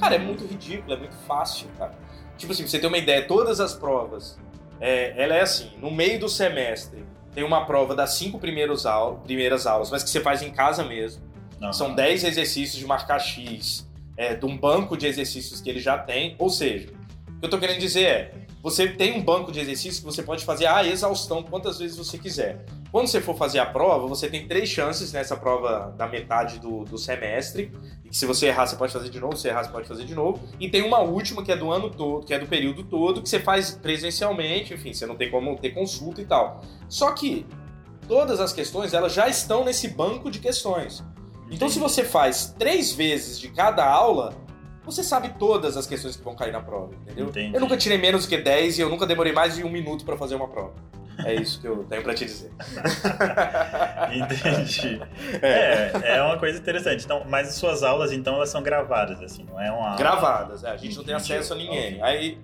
cara, 0.00 0.16
é 0.16 0.18
muito 0.18 0.44
ridículo, 0.44 0.94
é 0.94 0.96
muito 0.96 1.14
fácil, 1.28 1.68
cara. 1.78 1.94
Tipo 2.36 2.52
assim, 2.52 2.64
pra 2.64 2.72
você 2.72 2.78
ter 2.80 2.88
uma 2.88 2.98
ideia, 2.98 3.24
todas 3.24 3.60
as 3.60 3.72
provas, 3.72 4.36
é, 4.80 5.14
ela 5.16 5.36
é 5.36 5.42
assim, 5.42 5.70
no 5.78 5.92
meio 5.92 6.18
do 6.18 6.28
semestre, 6.28 7.06
tem 7.32 7.44
uma 7.44 7.64
prova 7.64 7.94
das 7.94 8.14
cinco 8.14 8.40
primeiros 8.40 8.86
aula, 8.86 9.20
primeiras 9.20 9.64
aulas, 9.64 9.92
mas 9.92 10.02
que 10.02 10.10
você 10.10 10.18
faz 10.18 10.42
em 10.42 10.50
casa 10.50 10.82
mesmo. 10.82 11.22
Não. 11.60 11.72
São 11.72 11.94
10 11.94 12.24
exercícios 12.24 12.80
de 12.80 12.84
marcar 12.84 13.20
X, 13.20 13.88
é, 14.16 14.34
de 14.34 14.44
um 14.44 14.58
banco 14.58 14.96
de 14.96 15.06
exercícios 15.06 15.60
que 15.60 15.70
ele 15.70 15.78
já 15.78 15.96
tem. 15.96 16.34
Ou 16.36 16.50
seja, 16.50 16.88
o 17.28 17.38
que 17.38 17.46
eu 17.46 17.48
tô 17.48 17.58
querendo 17.58 17.78
dizer 17.78 18.04
é, 18.04 18.43
você 18.64 18.88
tem 18.88 19.12
um 19.12 19.22
banco 19.22 19.52
de 19.52 19.60
exercícios 19.60 19.98
que 19.98 20.06
você 20.06 20.22
pode 20.22 20.42
fazer 20.42 20.64
a 20.64 20.82
exaustão 20.82 21.42
quantas 21.42 21.78
vezes 21.78 21.98
você 21.98 22.16
quiser. 22.16 22.64
Quando 22.90 23.08
você 23.08 23.20
for 23.20 23.36
fazer 23.36 23.58
a 23.58 23.66
prova, 23.66 24.06
você 24.06 24.26
tem 24.26 24.48
três 24.48 24.70
chances 24.70 25.12
nessa 25.12 25.36
prova 25.36 25.94
da 25.98 26.08
metade 26.08 26.58
do, 26.58 26.82
do 26.82 26.96
semestre. 26.96 27.70
E 28.02 28.08
que 28.08 28.16
se 28.16 28.24
você 28.24 28.46
errar, 28.46 28.66
você 28.66 28.74
pode 28.74 28.90
fazer 28.90 29.10
de 29.10 29.20
novo, 29.20 29.36
se 29.36 29.48
errar, 29.48 29.64
você 29.64 29.70
pode 29.70 29.86
fazer 29.86 30.06
de 30.06 30.14
novo. 30.14 30.40
E 30.58 30.70
tem 30.70 30.80
uma 30.80 31.00
última 31.00 31.44
que 31.44 31.52
é 31.52 31.56
do 31.58 31.70
ano 31.70 31.90
todo, 31.90 32.24
que 32.24 32.32
é 32.32 32.38
do 32.38 32.46
período 32.46 32.82
todo, 32.84 33.20
que 33.20 33.28
você 33.28 33.38
faz 33.38 33.72
presencialmente, 33.72 34.72
enfim, 34.72 34.94
você 34.94 35.04
não 35.04 35.14
tem 35.14 35.30
como 35.30 35.58
ter 35.58 35.74
consulta 35.74 36.22
e 36.22 36.24
tal. 36.24 36.62
Só 36.88 37.12
que 37.12 37.44
todas 38.08 38.40
as 38.40 38.54
questões, 38.54 38.94
elas 38.94 39.12
já 39.12 39.28
estão 39.28 39.62
nesse 39.62 39.88
banco 39.88 40.30
de 40.30 40.38
questões. 40.38 41.04
Então, 41.50 41.68
se 41.68 41.78
você 41.78 42.02
faz 42.02 42.54
três 42.58 42.94
vezes 42.94 43.38
de 43.38 43.48
cada 43.48 43.86
aula, 43.86 44.34
você 44.84 45.02
sabe 45.02 45.30
todas 45.38 45.76
as 45.76 45.86
questões 45.86 46.16
que 46.16 46.22
vão 46.22 46.34
cair 46.34 46.52
na 46.52 46.60
prova, 46.60 46.94
entendeu? 46.94 47.28
Entendi. 47.28 47.54
Eu 47.54 47.60
nunca 47.60 47.76
tirei 47.76 47.98
menos 47.98 48.24
do 48.24 48.28
que 48.28 48.36
10 48.36 48.78
e 48.78 48.80
eu 48.82 48.88
nunca 48.88 49.06
demorei 49.06 49.32
mais 49.32 49.56
de 49.56 49.64
um 49.64 49.70
minuto 49.70 50.04
pra 50.04 50.16
fazer 50.16 50.34
uma 50.34 50.48
prova. 50.48 50.74
É 51.24 51.34
isso 51.34 51.60
que 51.60 51.66
eu 51.66 51.84
tenho 51.84 52.02
pra 52.02 52.12
te 52.12 52.24
dizer. 52.24 52.50
Entendi. 54.12 55.00
É, 55.40 56.16
é 56.16 56.22
uma 56.22 56.38
coisa 56.38 56.58
interessante. 56.58 57.04
Então, 57.04 57.22
mas 57.28 57.48
as 57.48 57.54
suas 57.54 57.82
aulas, 57.82 58.12
então, 58.12 58.34
elas 58.34 58.48
são 58.48 58.62
gravadas, 58.62 59.22
assim, 59.22 59.44
não 59.44 59.60
é 59.60 59.70
uma 59.70 59.90
aula... 59.90 59.96
Gravadas, 59.96 60.64
é, 60.64 60.70
a 60.70 60.76
gente 60.76 60.96
não 60.96 61.04
tem 61.04 61.14
acesso 61.14 61.52
a 61.52 61.56
ninguém. 61.56 62.02
Aí, 62.02 62.38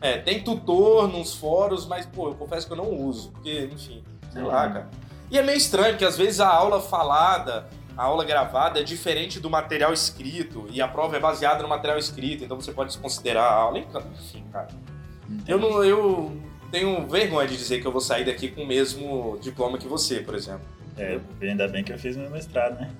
é, 0.00 0.18
tem 0.18 0.42
tutor 0.42 1.08
nos 1.08 1.34
fóruns, 1.34 1.86
mas, 1.86 2.04
pô, 2.04 2.28
eu 2.28 2.34
confesso 2.34 2.66
que 2.66 2.72
eu 2.74 2.76
não 2.76 2.90
uso, 2.90 3.30
porque, 3.32 3.70
enfim, 3.72 4.04
sei 4.32 4.42
lá, 4.42 4.68
cara. 4.68 4.88
E 5.30 5.38
é 5.38 5.42
meio 5.42 5.56
estranho, 5.56 5.94
porque 5.94 6.04
às 6.04 6.18
vezes 6.18 6.40
a 6.40 6.48
aula 6.48 6.80
falada, 6.80 7.66
a 7.96 8.04
aula 8.04 8.24
gravada 8.24 8.80
é 8.80 8.82
diferente 8.82 9.38
do 9.40 9.48
material 9.48 9.92
escrito, 9.92 10.66
e 10.70 10.80
a 10.82 10.88
prova 10.88 11.16
é 11.16 11.20
baseada 11.20 11.62
no 11.62 11.68
material 11.68 11.98
escrito, 11.98 12.44
então 12.44 12.60
você 12.60 12.72
pode 12.72 12.90
desconsiderar 12.90 13.44
a 13.44 13.54
aula. 13.54 13.78
Enfim, 13.78 14.44
cara. 14.52 14.68
Entendi. 15.28 15.50
Eu 15.50 15.58
não. 15.58 15.84
Eu 15.84 16.36
tenho 16.70 17.06
vergonha 17.06 17.46
de 17.48 17.56
dizer 17.56 17.80
que 17.80 17.86
eu 17.86 17.92
vou 17.92 18.00
sair 18.00 18.24
daqui 18.24 18.48
com 18.48 18.62
o 18.62 18.66
mesmo 18.66 19.38
diploma 19.40 19.78
que 19.78 19.86
você, 19.86 20.20
por 20.20 20.34
exemplo. 20.34 20.62
É, 20.98 21.18
ainda 21.42 21.66
bem 21.68 21.82
que 21.82 21.92
eu 21.92 21.98
fiz 21.98 22.16
meu 22.16 22.30
mestrado, 22.30 22.80
né? 22.80 22.90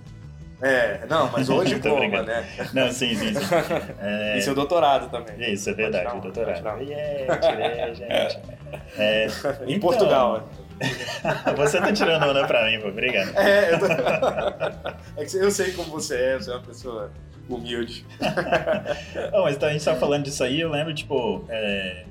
É, 0.63 1.05
não, 1.09 1.31
mas 1.31 1.47
Tô 1.49 1.63
diploma, 1.65 1.99
brincando. 1.99 2.27
né? 2.27 2.69
Não, 2.73 2.91
sim, 2.91 3.15
sim, 3.15 3.35
sim. 3.35 3.41
É, 4.01 4.39
E 4.39 4.43
seu 4.43 4.55
doutorado 4.55 5.11
também. 5.11 5.53
Isso, 5.53 5.69
é 5.71 5.75
verdade, 5.75 6.07
tirar 6.07 6.21
doutorado. 6.21 6.81
Yeah, 6.83 7.37
tirei, 7.39 7.95
gente. 7.95 8.39
É, 8.97 9.27
Em 9.67 9.75
então, 9.75 9.81
Portugal, 9.81 10.39
né? 10.39 10.43
Você 11.57 11.79
tá 11.79 11.93
tirando 11.93 12.25
onda 12.25 12.47
pra 12.47 12.67
mim, 12.67 12.81
pô. 12.81 12.89
Obrigado. 12.89 13.37
É, 13.37 13.75
eu, 13.75 13.79
tô... 13.79 13.87
é 15.21 15.25
que 15.25 15.37
eu 15.37 15.51
sei 15.51 15.73
como 15.73 15.91
você 15.91 16.17
é, 16.17 16.39
você 16.39 16.51
é 16.51 16.55
uma 16.55 16.63
pessoa 16.63 17.13
humilde. 17.49 18.05
Bom, 19.31 19.43
mas 19.43 19.57
então 19.57 19.69
a 19.69 19.73
gente 19.73 19.85
tá 19.85 19.95
falando 19.95 20.25
disso 20.25 20.43
aí, 20.43 20.61
eu 20.61 20.71
lembro, 20.71 20.95
tipo, 20.95 21.45
é, 21.49 22.05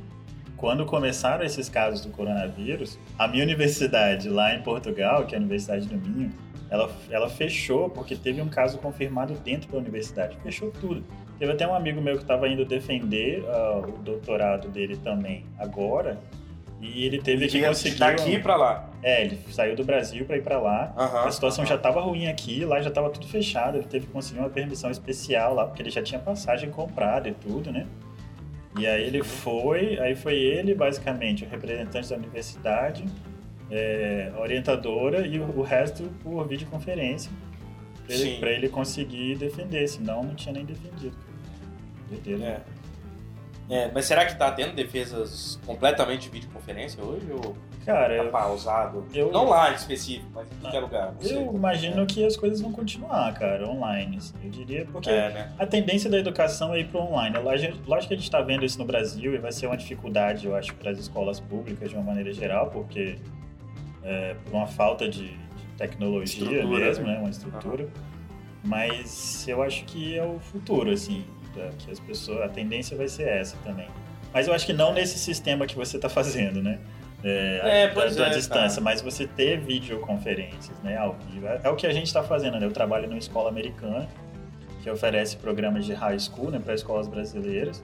quando 0.58 0.86
começaram 0.86 1.43
esses 1.43 1.67
casos 1.67 2.05
do 2.05 2.12
coronavírus, 2.12 3.00
a 3.17 3.27
minha 3.27 3.43
universidade 3.43 4.29
lá 4.29 4.53
em 4.53 4.62
Portugal, 4.62 5.25
que 5.25 5.36
é 5.36 5.38
a 5.38 5.41
Universidade 5.41 5.88
do 5.88 5.98
Minho, 5.98 6.32
ela, 6.70 6.89
ela 7.10 7.29
fechou 7.29 7.89
porque 7.89 8.15
teve 8.15 8.41
um 8.41 8.50
caso 8.50 8.77
confirmado 8.79 9.34
dentro 9.36 9.72
da 9.72 9.77
universidade. 9.77 10.38
Fechou 10.41 10.72
tudo. 10.72 11.03
Teve 11.38 11.51
até 11.51 11.67
um 11.67 11.75
amigo 11.75 12.01
meu 12.01 12.15
que 12.15 12.24
estava 12.24 12.48
indo 12.48 12.63
defender 12.65 13.43
ah, 13.48 13.84
o 13.86 13.91
doutorado 14.00 14.70
dele 14.70 14.98
também 14.98 15.46
agora, 15.60 16.17
e 16.84 17.06
ele 17.06 17.22
teve 17.22 17.48
que 17.48 17.62
conseguir. 17.66 17.98
Daqui 17.98 18.40
pra 18.40 18.56
lá. 18.58 18.90
É, 19.02 19.24
ele 19.25 19.40
saiu 19.52 19.75
do 19.75 19.84
Brasil 19.84 20.25
para 20.25 20.38
ir 20.38 20.42
para 20.44 20.60
lá. 20.60 20.94
Aham, 20.98 21.25
A 21.28 21.32
situação 21.32 21.63
aham. 21.63 21.70
já 21.70 21.75
estava 21.75 22.02
ruim 22.02 22.28
aqui, 22.28 22.66
lá 22.66 22.82
já 22.82 22.90
estava 22.90 23.10
tudo 23.10 23.25
fechado. 23.28 23.78
Ele 23.78 23.88
teve 23.88 24.06
que 24.08 24.12
conseguir 24.12 24.40
uma 24.40 24.50
permissão 24.50 24.92
especial 24.92 25.54
lá, 25.54 25.66
porque 25.66 25.82
ele 25.82 25.90
já 25.90 26.02
tinha 26.04 26.20
passagem 26.20 26.70
comprada 26.70 27.30
e 27.30 27.34
tudo, 27.34 27.72
né? 27.72 27.88
E 28.78 28.86
aí 28.88 29.04
ele 29.04 29.24
foi, 29.24 30.00
aí 30.00 30.16
foi 30.16 30.36
ele, 30.36 30.74
basicamente, 30.74 31.46
o 31.46 31.50
representante 31.50 32.10
da 32.10 32.16
universidade, 32.16 33.06
é, 33.70 34.32
a 34.36 34.40
orientadora 34.42 35.25
e 35.28 35.40
o, 35.40 35.44
o 35.60 35.62
resto 35.62 36.04
por 36.24 36.48
videoconferência, 36.48 37.32
para 38.06 38.16
ele, 38.16 38.38
pra 38.40 38.52
ele 38.52 38.68
conseguir 38.70 39.36
defender, 39.38 39.88
senão 39.88 40.24
não 40.24 40.34
tinha 40.36 40.54
nem 40.54 40.66
defendido. 40.66 41.16
Doideira. 42.10 42.44
É. 42.44 42.62
É, 43.70 43.89
mas 43.93 44.05
será 44.05 44.25
que 44.25 44.36
tá 44.38 44.51
tendo 44.51 44.74
defesas 44.75 45.60
completamente 45.65 46.24
de 46.24 46.29
videoconferência 46.29 47.01
hoje? 47.03 47.25
Ou 47.32 47.55
Cara, 47.86 48.17
tá 48.17 48.24
eu, 48.24 48.29
pausado? 48.29 49.05
eu- 49.13 49.32
Não 49.32 49.48
lá 49.48 49.72
em 49.72 49.75
específico, 49.75 50.29
mas 50.34 50.48
em 50.51 50.55
qualquer 50.62 50.79
lugar. 50.79 51.13
Não 51.13 51.22
sei. 51.22 51.38
eu 51.38 51.53
imagino 51.53 52.05
que 52.05 52.25
as 52.25 52.36
coisas 52.38 52.62
vão 52.62 52.72
continuar, 52.72 53.34
cara, 53.34 53.67
online. 53.67 54.17
assim, 54.17 54.34
eu 54.43 54.50
diria, 54.50 54.86
porque 54.86 55.10
É, 55.10 55.29
né? 55.32 55.53
A 55.58 55.65
tendência 55.65 56.10
da 56.10 56.17
educação 56.17 56.74
é 56.74 56.79
ir 56.82 56.88
para 56.88 57.00
o 57.01 57.05
online. 57.05 57.38
Lógico 57.39 58.08
que 58.08 58.13
a 58.13 58.17
gente 58.17 58.24
está 58.24 58.41
vendo 58.41 58.65
isso 58.65 58.77
no 58.77 58.86
Brasil 58.86 59.34
e 59.34 59.38
vai 59.38 59.51
ser 59.51 59.67
uma 59.67 59.77
dificuldade, 59.77 60.46
eu 60.46 60.55
acho, 60.55 60.74
para 60.75 60.91
as 60.91 61.00
escolas 61.00 61.39
públicas 61.39 61.89
de 61.89 61.96
uma 61.96 62.03
maneira 62.03 62.32
geral, 62.34 62.70
porque 62.70 63.17
é, 64.03 64.36
por 64.46 64.53
uma 64.55 64.67
falta 64.67 65.08
de, 65.08 65.29
de 65.29 65.38
tecnologia 65.77 66.43
Estrutura, 66.43 66.86
mesmo, 66.86 67.05
né? 67.05 67.13
né? 67.13 67.20
Uma 67.20 67.29
estrutura. 67.29 67.88
Mas 68.63 69.46
eu 69.48 69.62
acho 69.62 69.84
que 69.86 70.17
é 70.17 70.24
o 70.24 70.39
futuro, 70.39 70.89
assim, 70.91 71.25
que 71.77 71.91
as 71.91 72.00
pessoas, 72.00 72.41
a 72.41 72.50
tendência 72.50 72.95
vai 72.98 73.07
ser 73.07 73.27
essa 73.27 73.55
também. 73.63 73.88
Mas 74.33 74.48
eu 74.48 74.53
acho 74.53 74.65
que 74.65 74.74
não 74.74 74.93
nesse 74.93 75.17
sistema 75.19 75.65
que 75.67 75.75
você 75.75 75.98
está 75.98 76.10
fazendo, 76.10 76.62
né? 76.62 76.79
É, 77.24 77.83
É, 77.83 77.88
da, 77.88 78.05
da 78.05 78.27
é, 78.27 78.29
distância, 78.31 78.50
cara. 78.69 78.81
mas 78.81 79.01
você 79.01 79.25
ter 79.25 79.60
videoconferências, 79.62 80.77
né, 80.83 80.98
ao 80.98 81.13
vivo. 81.13 81.48
É, 81.48 81.62
é 81.63 81.69
o 81.69 81.75
que 81.75 81.88
a 81.88 81.93
gente 81.93 82.07
está 82.07 82.22
fazendo, 82.24 82.60
né? 82.60 82.65
Eu 82.65 82.72
trabalho 82.72 83.07
numa 83.07 83.17
escola 83.19 83.48
americana 83.50 84.07
que 84.81 84.89
oferece 84.89 85.38
programas 85.38 85.86
de 85.86 85.93
high 85.93 86.19
school, 86.19 86.51
né, 86.51 86.60
para 86.60 86.74
escolas 86.74 87.07
brasileiras. 87.07 87.81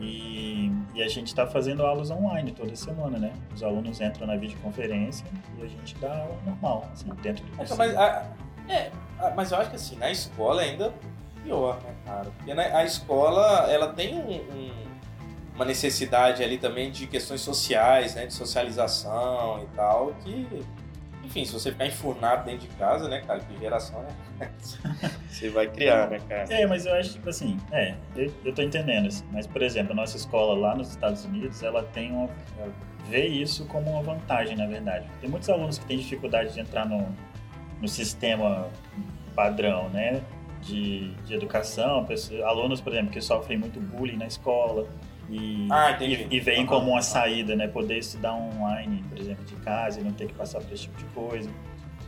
E, 0.00 0.72
e 0.94 1.02
a 1.02 1.08
gente 1.08 1.28
está 1.28 1.46
fazendo 1.46 1.84
aulas 1.84 2.10
online 2.10 2.50
toda 2.52 2.74
semana, 2.74 3.18
né? 3.18 3.32
Os 3.54 3.62
alunos 3.62 4.00
entram 4.00 4.26
na 4.26 4.36
videoconferência 4.36 5.24
e 5.58 5.64
a 5.64 5.68
gente 5.68 5.94
dá 5.98 6.10
aula 6.16 6.38
normal, 6.46 6.88
assim, 6.92 7.08
dentro 7.22 7.44
do 7.44 7.62
É, 7.62 7.66
mas, 7.76 7.96
a- 7.96 8.26
é, 8.68 8.90
mas 9.36 9.52
eu 9.52 9.58
acho 9.58 9.70
que 9.70 9.76
assim, 9.76 9.96
na 9.96 10.10
escola 10.10 10.62
é 10.64 10.70
ainda 10.70 10.92
pior, 11.42 11.80
né, 11.82 11.94
cara? 12.04 12.30
Porque 12.36 12.54
na- 12.54 12.76
a 12.78 12.84
escola, 12.84 13.70
ela 13.70 13.88
tem 13.92 14.14
um- 14.14 14.30
um- 14.30 14.82
uma 15.54 15.64
necessidade 15.64 16.42
ali 16.42 16.56
também 16.58 16.90
de 16.90 17.06
questões 17.06 17.40
sociais, 17.42 18.14
né? 18.14 18.26
De 18.26 18.32
socialização 18.34 19.62
e 19.62 19.76
tal, 19.76 20.12
que... 20.24 20.46
Enfim, 21.24 21.44
se 21.44 21.52
você 21.52 21.70
ficar 21.70 21.86
enfurnado 21.86 22.44
dentro 22.44 22.66
de 22.68 22.74
casa, 22.76 23.08
né, 23.08 23.20
cara? 23.26 23.40
Que 23.40 23.56
geração 23.58 24.04
é... 24.40 24.48
você 25.30 25.48
vai 25.50 25.66
criar, 25.68 26.10
né, 26.10 26.18
cara? 26.28 26.52
É, 26.52 26.66
mas 26.66 26.84
eu 26.84 26.92
acho, 26.94 27.12
tipo 27.12 27.28
assim, 27.28 27.56
é, 27.70 27.94
eu, 28.16 28.52
tô 28.54 28.60
entendendo, 28.60 29.06
assim, 29.06 29.24
mas, 29.30 29.46
por 29.46 29.62
exemplo, 29.62 29.92
a 29.92 29.94
nossa 29.94 30.16
escola 30.16 30.58
lá 30.58 30.74
nos 30.74 30.90
Estados 30.90 31.24
Unidos, 31.24 31.62
ela 31.62 31.84
tem 31.84 32.10
uma, 32.12 32.28
vê 33.08 33.26
isso 33.26 33.64
como 33.66 33.90
uma 33.90 34.02
vantagem, 34.02 34.56
na 34.56 34.66
verdade. 34.66 35.06
Tem 35.20 35.30
muitos 35.30 35.48
alunos 35.48 35.78
que 35.78 35.86
têm 35.86 35.96
dificuldade 35.98 36.52
de 36.52 36.60
entrar 36.60 36.86
no, 36.86 37.06
no 37.80 37.88
sistema 37.88 38.68
padrão, 39.34 39.88
né, 39.90 40.20
de, 40.62 41.10
de 41.26 41.34
educação, 41.34 42.04
pessoas, 42.04 42.40
alunos, 42.42 42.80
por 42.80 42.92
exemplo, 42.92 43.10
que 43.10 43.20
sofrem 43.20 43.58
muito 43.58 43.80
bullying 43.80 44.16
na 44.16 44.26
escola 44.26 44.86
e, 45.30 45.68
Ah, 45.70 45.96
e, 46.00 46.28
e 46.30 46.40
veem 46.40 46.60
Aham. 46.60 46.66
como 46.68 46.90
uma 46.92 47.02
saída, 47.02 47.54
né, 47.56 47.66
poder 47.68 47.98
estudar 47.98 48.34
online, 48.34 49.04
por 49.08 49.18
exemplo, 49.18 49.44
de 49.44 49.54
casa 49.56 50.00
e 50.00 50.04
não 50.04 50.12
ter 50.12 50.26
que 50.26 50.34
passar 50.34 50.60
por 50.60 50.72
esse 50.72 50.82
tipo 50.84 50.96
de 50.98 51.04
coisa. 51.06 51.50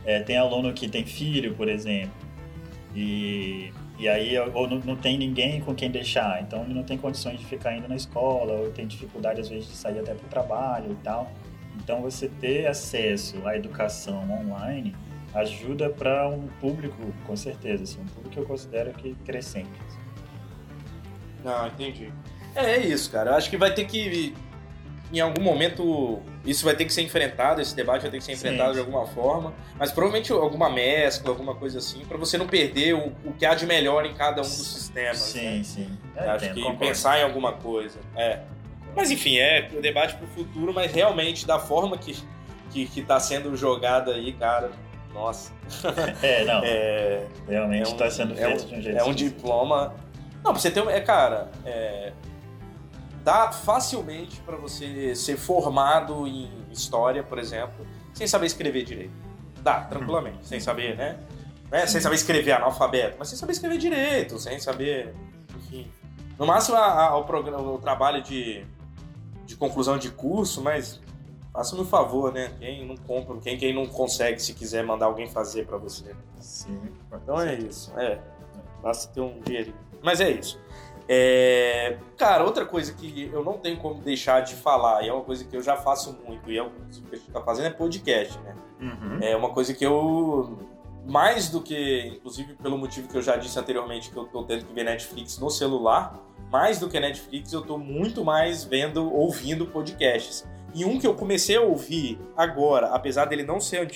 É, 0.05 0.19
tem 0.21 0.37
aluno 0.37 0.71
que 0.73 0.87
tem 0.87 1.05
filho, 1.05 1.53
por 1.55 1.67
exemplo, 1.67 2.13
e, 2.95 3.71
e 3.99 4.07
aí 4.07 4.37
ou 4.53 4.69
não, 4.69 4.77
não 4.79 4.95
tem 4.95 5.17
ninguém 5.17 5.59
com 5.61 5.73
quem 5.75 5.89
deixar, 5.89 6.41
então 6.41 6.63
ele 6.63 6.73
não 6.73 6.83
tem 6.83 6.97
condições 6.97 7.39
de 7.39 7.45
ficar 7.45 7.75
indo 7.75 7.87
na 7.87 7.95
escola, 7.95 8.53
ou 8.53 8.71
tem 8.71 8.85
dificuldade 8.87 9.41
às 9.41 9.49
vezes 9.49 9.67
de 9.67 9.75
sair 9.75 9.99
até 9.99 10.13
para 10.13 10.25
o 10.25 10.29
trabalho 10.29 10.91
e 10.91 10.95
tal. 11.03 11.31
Então 11.77 12.01
você 12.01 12.29
ter 12.39 12.67
acesso 12.67 13.45
à 13.45 13.57
educação 13.57 14.23
online 14.31 14.95
ajuda 15.35 15.89
para 15.89 16.27
um 16.29 16.47
público, 16.59 17.13
com 17.27 17.35
certeza, 17.35 17.83
assim, 17.83 18.01
um 18.01 18.05
público 18.05 18.29
que 18.29 18.39
eu 18.39 18.45
considero 18.45 18.91
que 18.93 19.13
crescente. 19.25 19.69
assim. 19.87 19.99
Não, 21.43 21.67
entendi. 21.67 22.11
É, 22.55 22.75
é 22.75 22.79
isso, 22.79 23.11
cara. 23.11 23.31
Eu 23.31 23.35
acho 23.35 23.49
que 23.49 23.57
vai 23.57 23.73
ter 23.73 23.85
que. 23.85 24.33
Em 25.13 25.19
algum 25.19 25.43
momento, 25.43 26.19
isso 26.43 26.65
vai 26.65 26.75
ter 26.75 26.83
que 26.83 26.91
ser 26.91 27.03
enfrentado, 27.03 27.61
esse 27.61 27.75
debate 27.75 28.01
vai 28.01 28.11
ter 28.11 28.17
que 28.17 28.23
ser 28.23 28.35
Sim. 28.35 28.47
enfrentado 28.47 28.73
de 28.73 28.79
alguma 28.79 29.05
forma. 29.05 29.53
Mas 29.77 29.91
provavelmente 29.91 30.31
alguma 30.31 30.69
mescla, 30.69 31.29
alguma 31.29 31.53
coisa 31.53 31.77
assim, 31.77 32.03
pra 32.05 32.17
você 32.17 32.37
não 32.37 32.47
perder 32.47 32.95
o, 32.95 33.13
o 33.23 33.33
que 33.33 33.45
há 33.45 33.53
de 33.53 33.67
melhor 33.67 34.05
em 34.05 34.15
cada 34.15 34.41
um 34.41 34.45
dos 34.45 34.51
sistemas. 34.51 35.17
Sim, 35.17 35.57
né? 35.57 35.63
sim. 35.63 35.99
É, 36.15 36.29
acho 36.29 36.49
que 36.53 36.61
concordo. 36.61 36.79
pensar 36.79 37.19
em 37.19 37.23
alguma 37.23 37.53
coisa. 37.53 37.99
É. 38.15 38.39
Mas 38.95 39.11
enfim, 39.11 39.37
é 39.37 39.69
o 39.73 39.81
debate 39.81 40.15
pro 40.15 40.25
futuro, 40.27 40.73
mas 40.73 40.91
realmente 40.91 41.45
da 41.45 41.59
forma 41.59 41.97
que, 41.97 42.17
que, 42.71 42.87
que 42.87 43.01
tá 43.03 43.19
sendo 43.19 43.55
jogada 43.55 44.13
aí, 44.13 44.33
cara. 44.33 44.71
Nossa. 45.15 45.51
É, 46.21 46.45
não, 46.45 46.61
É, 46.63 47.25
realmente 47.47 47.85
é 47.87 47.87
um- 47.87 47.91
está 47.93 48.11
sendo 48.11 48.33
é 48.33 48.35
feito 48.35 48.63
um- 48.65 48.67
de 48.67 48.75
um 48.75 48.81
jeito 48.81 48.97
É 48.99 49.03
um 49.03 49.13
diploma. 49.13 49.95
Não, 50.43 50.51
pra 50.51 50.61
você 50.61 50.69
ter 50.69 50.81
um. 50.83 50.89
É, 50.89 50.99
cara, 51.01 51.49
é, 51.65 52.13
dá 53.23 53.51
facilmente 53.51 54.39
pra 54.41 54.55
você 54.57 55.15
ser 55.15 55.37
formado 55.37 56.27
em 56.27 56.51
história, 56.71 57.23
por 57.23 57.39
exemplo, 57.39 57.85
sem 58.13 58.27
saber 58.27 58.45
escrever 58.45 58.83
direito. 58.83 59.13
Dá, 59.63 59.79
tranquilamente, 59.81 60.45
sem 60.45 60.59
saber, 60.59 60.95
né? 60.95 61.17
né? 61.71 61.87
Sem 61.87 61.99
saber 61.99 62.15
escrever 62.17 62.51
analfabeto, 62.51 63.15
mas 63.17 63.29
sem 63.29 63.37
saber 63.37 63.53
escrever 63.53 63.79
direito, 63.79 64.37
sem 64.37 64.59
saber. 64.59 65.15
Enfim. 65.57 65.91
No 66.37 66.45
máximo 66.45 66.77
a- 66.77 67.05
a- 67.07 67.17
o, 67.17 67.23
programa, 67.23 67.63
o 67.63 67.79
trabalho 67.79 68.21
de, 68.21 68.63
de 69.45 69.55
conclusão 69.55 69.97
de 69.97 70.11
curso, 70.11 70.61
mas 70.61 71.01
faça-me 71.55 71.81
um 71.81 71.85
favor, 71.85 72.33
né? 72.33 72.51
Quem 72.59 72.85
não 72.85 72.97
compra, 72.97 73.37
quem, 73.37 73.57
quem 73.57 73.73
não 73.73 73.87
consegue, 73.87 74.41
se 74.41 74.53
quiser 74.53 74.83
mandar 74.83 75.05
alguém 75.05 75.27
fazer 75.27 75.65
pra 75.65 75.77
você. 75.77 76.13
Sim. 76.39 76.79
Então 77.13 77.39
é 77.39 77.55
isso. 77.55 77.97
É. 77.97 78.19
Basta 78.83 79.11
ter 79.13 79.21
um 79.21 79.39
dinheirinho. 79.39 79.75
Mas 80.03 80.19
é 80.19 80.29
isso. 80.29 80.59
É, 81.07 81.97
Cara, 82.17 82.43
outra 82.43 82.65
coisa 82.65 82.93
que 82.93 83.29
eu 83.31 83.43
não 83.43 83.57
tenho 83.57 83.77
como 83.77 84.01
deixar 84.01 84.41
de 84.41 84.55
falar, 84.55 85.03
e 85.03 85.09
é 85.09 85.13
uma 85.13 85.23
coisa 85.23 85.45
que 85.45 85.55
eu 85.55 85.61
já 85.61 85.77
faço 85.77 86.17
muito, 86.25 86.51
e 86.51 86.57
é 86.57 86.63
o 86.63 86.69
que 86.69 86.75
a 87.11 87.15
gente 87.15 87.31
tá 87.31 87.41
fazendo 87.41 87.67
é 87.67 87.69
podcast, 87.69 88.37
né? 88.39 88.55
Uhum. 88.81 89.19
É 89.21 89.35
uma 89.35 89.49
coisa 89.49 89.73
que 89.73 89.85
eu. 89.85 90.57
Mais 91.07 91.49
do 91.49 91.61
que, 91.61 92.15
inclusive 92.17 92.55
pelo 92.55 92.79
motivo 92.79 93.07
que 93.07 93.15
eu 93.15 93.21
já 93.21 93.37
disse 93.37 93.57
anteriormente, 93.59 94.09
que 94.09 94.17
eu 94.17 94.25
tô 94.25 94.43
tendo 94.43 94.65
que 94.65 94.73
ver 94.73 94.83
Netflix 94.83 95.37
no 95.37 95.51
celular, 95.51 96.19
mais 96.51 96.79
do 96.79 96.89
que 96.89 96.99
Netflix, 96.99 97.53
eu 97.53 97.61
tô 97.61 97.77
muito 97.77 98.25
mais 98.25 98.63
vendo, 98.63 99.13
ouvindo 99.13 99.67
podcasts. 99.67 100.47
E 100.75 100.83
um 100.83 100.99
que 100.99 101.07
eu 101.07 101.15
comecei 101.15 101.55
a 101.55 101.61
ouvir 101.61 102.19
agora, 102.35 102.87
apesar 102.87 103.23
dele 103.23 103.43
não 103.43 103.61
ser, 103.61 103.87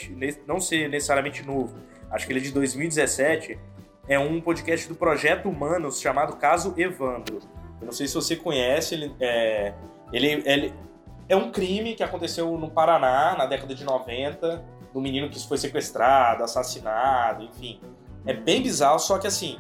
não 0.48 0.62
ser 0.62 0.89
necessariamente 0.89 1.45
novo, 1.45 1.75
acho 2.09 2.25
que 2.25 2.31
ele 2.31 2.39
é 2.39 2.43
de 2.43 2.53
2017, 2.53 3.59
é 4.07 4.17
um 4.17 4.39
podcast 4.39 4.88
do 4.88 4.95
Projeto 4.95 5.50
Humanos 5.50 6.00
chamado 6.00 6.38
Caso 6.38 6.74
Evandro. 6.77 7.39
Eu 7.81 7.86
não 7.86 7.91
sei 7.91 8.07
se 8.07 8.15
você 8.15 8.33
conhece, 8.33 8.95
ele 8.95 9.13
é, 9.19 9.74
ele, 10.13 10.41
ele 10.45 10.74
é 11.27 11.36
um 11.36 11.51
crime 11.51 11.95
que 11.95 12.01
aconteceu 12.01 12.57
no 12.57 12.71
Paraná 12.71 13.36
na 13.38 13.45
década 13.45 13.75
de 13.75 13.83
90, 13.83 14.63
do 14.93 15.01
menino 15.01 15.29
que 15.29 15.45
foi 15.45 15.57
sequestrado, 15.57 16.45
assassinado, 16.45 17.43
enfim. 17.43 17.81
É 18.25 18.33
bem 18.33 18.63
bizarro, 18.63 19.00
só 19.00 19.17
que 19.17 19.27
assim, 19.27 19.59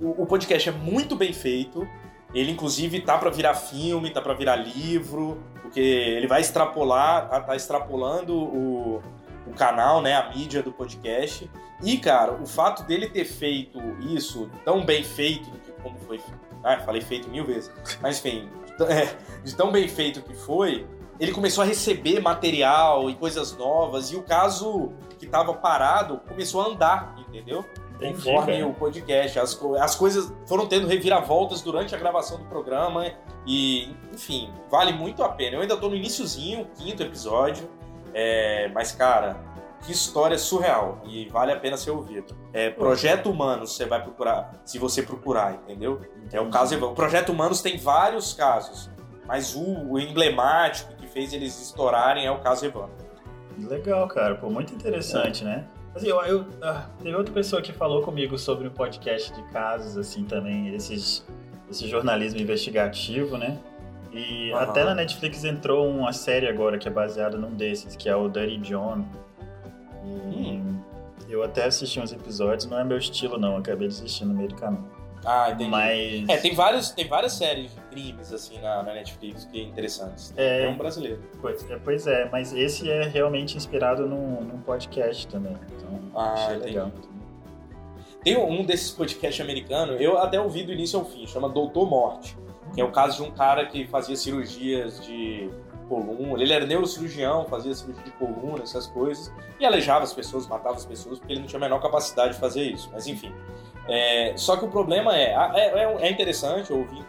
o, 0.00 0.22
o 0.22 0.26
podcast 0.26 0.68
é 0.68 0.72
muito 0.72 1.14
bem 1.14 1.32
feito. 1.32 1.86
Ele, 2.34 2.52
inclusive, 2.52 3.00
tá 3.00 3.18
pra 3.18 3.30
virar 3.30 3.54
filme, 3.54 4.10
tá 4.10 4.20
pra 4.20 4.34
virar 4.34 4.56
livro, 4.56 5.42
porque 5.62 5.80
ele 5.80 6.26
vai 6.26 6.40
extrapolar, 6.40 7.28
tá, 7.28 7.40
tá 7.40 7.56
extrapolando 7.56 8.36
o, 8.36 9.02
o 9.46 9.52
canal, 9.56 10.00
né, 10.00 10.14
a 10.16 10.30
mídia 10.30 10.62
do 10.62 10.72
podcast. 10.72 11.50
E, 11.82 11.96
cara, 11.98 12.32
o 12.32 12.46
fato 12.46 12.84
dele 12.84 13.08
ter 13.08 13.24
feito 13.24 13.80
isso 14.00 14.50
tão 14.64 14.84
bem 14.84 15.02
feito 15.02 15.50
como 15.82 15.98
foi. 16.00 16.20
Ah, 16.62 16.78
falei 16.78 17.00
feito 17.00 17.28
mil 17.28 17.44
vezes. 17.44 17.70
Mas 18.00 18.18
enfim, 18.18 18.48
é, 18.88 19.16
de 19.42 19.54
tão 19.54 19.72
bem 19.72 19.88
feito 19.88 20.22
que 20.22 20.34
foi, 20.34 20.86
ele 21.18 21.32
começou 21.32 21.62
a 21.62 21.66
receber 21.66 22.20
material 22.20 23.10
e 23.10 23.14
coisas 23.14 23.56
novas. 23.56 24.10
E 24.10 24.16
o 24.16 24.22
caso 24.22 24.92
que 25.18 25.26
tava 25.26 25.54
parado 25.54 26.20
começou 26.28 26.62
a 26.62 26.66
andar, 26.66 27.14
entendeu? 27.28 27.64
Entendi, 28.00 28.14
Conforme 28.14 28.52
cara. 28.54 28.66
o 28.66 28.74
podcast. 28.74 29.38
As, 29.38 29.60
as 29.80 29.94
coisas 29.94 30.32
foram 30.46 30.66
tendo 30.66 30.86
reviravoltas 30.86 31.60
durante 31.60 31.94
a 31.94 31.98
gravação 31.98 32.38
do 32.38 32.44
programa. 32.44 33.06
E, 33.46 33.94
enfim, 34.12 34.50
vale 34.70 34.92
muito 34.92 35.22
a 35.22 35.28
pena. 35.28 35.56
Eu 35.56 35.60
ainda 35.60 35.76
tô 35.76 35.88
no 35.88 35.94
iniciozinho, 35.94 36.66
quinto 36.76 37.02
episódio. 37.02 37.68
É, 38.14 38.70
mas, 38.74 38.92
cara, 38.92 39.36
que 39.84 39.92
história 39.92 40.38
surreal. 40.38 41.02
E 41.04 41.28
vale 41.28 41.52
a 41.52 41.56
pena 41.56 41.76
ser 41.76 41.90
ouvido. 41.90 42.34
É 42.52 42.70
Projeto 42.70 43.30
Humanos, 43.30 43.76
você 43.76 43.84
vai 43.84 44.02
procurar, 44.02 44.62
se 44.64 44.78
você 44.78 45.02
procurar, 45.02 45.54
entendeu? 45.54 46.00
É 46.32 46.40
o 46.40 46.48
caso. 46.50 46.74
O 46.84 46.94
Projeto 46.94 47.30
Humanos 47.32 47.60
tem 47.60 47.76
vários 47.76 48.32
casos. 48.32 48.90
Mas 49.26 49.54
o, 49.54 49.92
o 49.92 49.98
emblemático 49.98 50.94
que 50.96 51.06
fez 51.06 51.32
eles 51.32 51.60
estourarem 51.60 52.26
é 52.26 52.30
o 52.30 52.40
caso 52.40 52.66
Evandro. 52.66 53.10
Legal, 53.58 54.08
cara. 54.08 54.34
Pô, 54.34 54.50
muito 54.50 54.74
interessante, 54.74 55.44
né? 55.44 55.66
Mas 55.92 56.04
eu, 56.04 56.20
eu 56.22 56.46
ah, 56.62 56.86
teve 57.02 57.14
outra 57.14 57.32
pessoa 57.32 57.60
que 57.60 57.72
falou 57.72 58.02
comigo 58.02 58.38
sobre 58.38 58.68
um 58.68 58.70
podcast 58.70 59.32
de 59.32 59.42
casos, 59.50 59.96
assim, 59.96 60.24
também, 60.24 60.74
esses, 60.74 61.26
esse 61.70 61.88
jornalismo 61.88 62.40
investigativo, 62.40 63.36
né? 63.36 63.58
E 64.12 64.52
Aham. 64.52 64.62
até 64.62 64.84
na 64.84 64.94
Netflix 64.94 65.44
entrou 65.44 65.88
uma 65.88 66.12
série 66.12 66.48
agora 66.48 66.78
que 66.78 66.88
é 66.88 66.90
baseada 66.90 67.36
num 67.36 67.54
desses, 67.54 67.96
que 67.96 68.08
é 68.08 68.14
o 68.14 68.28
Dirty 68.28 68.58
John. 68.58 69.04
E 71.30 71.32
eu 71.32 71.44
até 71.44 71.64
assisti 71.64 72.00
uns 72.00 72.12
episódios, 72.12 72.68
não 72.68 72.78
é 72.78 72.84
meu 72.84 72.98
estilo, 72.98 73.38
não. 73.38 73.56
Acabei 73.56 73.86
desistindo 73.86 74.30
no 74.30 74.34
meio 74.34 74.48
do 74.48 74.56
caminho. 74.56 74.99
Ah, 75.24 75.50
entendi. 75.50 75.70
Mas. 75.70 76.28
É, 76.28 76.36
tem, 76.38 76.54
vários, 76.54 76.90
tem 76.90 77.06
várias 77.06 77.32
séries 77.34 77.74
de 77.74 77.80
crimes, 77.90 78.32
assim, 78.32 78.58
na, 78.58 78.82
na 78.82 78.94
Netflix 78.94 79.44
que 79.44 79.60
é 79.60 79.64
interessantes. 79.64 80.32
É. 80.36 80.64
É 80.64 80.68
um 80.68 80.76
brasileiro. 80.76 81.22
Pois 81.40 81.70
é, 81.70 81.78
pois 81.82 82.06
é, 82.06 82.28
mas 82.30 82.52
esse 82.52 82.90
é 82.90 83.02
realmente 83.02 83.56
inspirado 83.56 84.06
num, 84.06 84.40
num 84.42 84.60
podcast 84.62 85.26
também. 85.26 85.56
Então, 85.76 86.00
Ah, 86.14 86.48
legal. 86.60 86.90
Tem 88.22 88.36
um 88.36 88.64
desses 88.64 88.90
podcasts 88.90 89.40
americanos, 89.40 90.00
eu 90.00 90.18
até 90.18 90.38
ouvi 90.40 90.62
do 90.62 90.72
início 90.72 90.98
ao 90.98 91.04
fim, 91.06 91.26
chama 91.26 91.48
Doutor 91.48 91.88
Morte. 91.88 92.36
Que 92.74 92.80
é 92.80 92.84
o 92.84 92.92
caso 92.92 93.16
de 93.16 93.28
um 93.28 93.32
cara 93.32 93.66
que 93.66 93.86
fazia 93.88 94.14
cirurgias 94.14 95.04
de 95.04 95.50
coluna. 95.90 96.40
Ele 96.42 96.52
era 96.52 96.64
neurocirurgião, 96.64 97.44
fazia 97.46 97.74
cirurgia 97.74 98.04
de 98.04 98.12
coluna, 98.12 98.62
essas 98.62 98.86
coisas. 98.86 99.32
E 99.58 99.66
aleijava 99.66 100.04
as 100.04 100.12
pessoas, 100.14 100.46
matava 100.46 100.76
as 100.76 100.86
pessoas, 100.86 101.18
porque 101.18 101.32
ele 101.34 101.40
não 101.40 101.46
tinha 101.48 101.58
a 101.58 101.60
menor 101.60 101.80
capacidade 101.82 102.34
de 102.34 102.40
fazer 102.40 102.62
isso. 102.62 102.88
Mas 102.92 103.06
enfim. 103.06 103.34
É, 103.88 104.34
só 104.36 104.56
que 104.56 104.64
o 104.64 104.68
problema 104.68 105.16
é, 105.16 105.32
é, 105.54 105.82
é- 105.82 105.96
é 106.06 106.10
interessante, 106.10 106.70
eu 106.70 106.78
ouvi. 106.78 107.04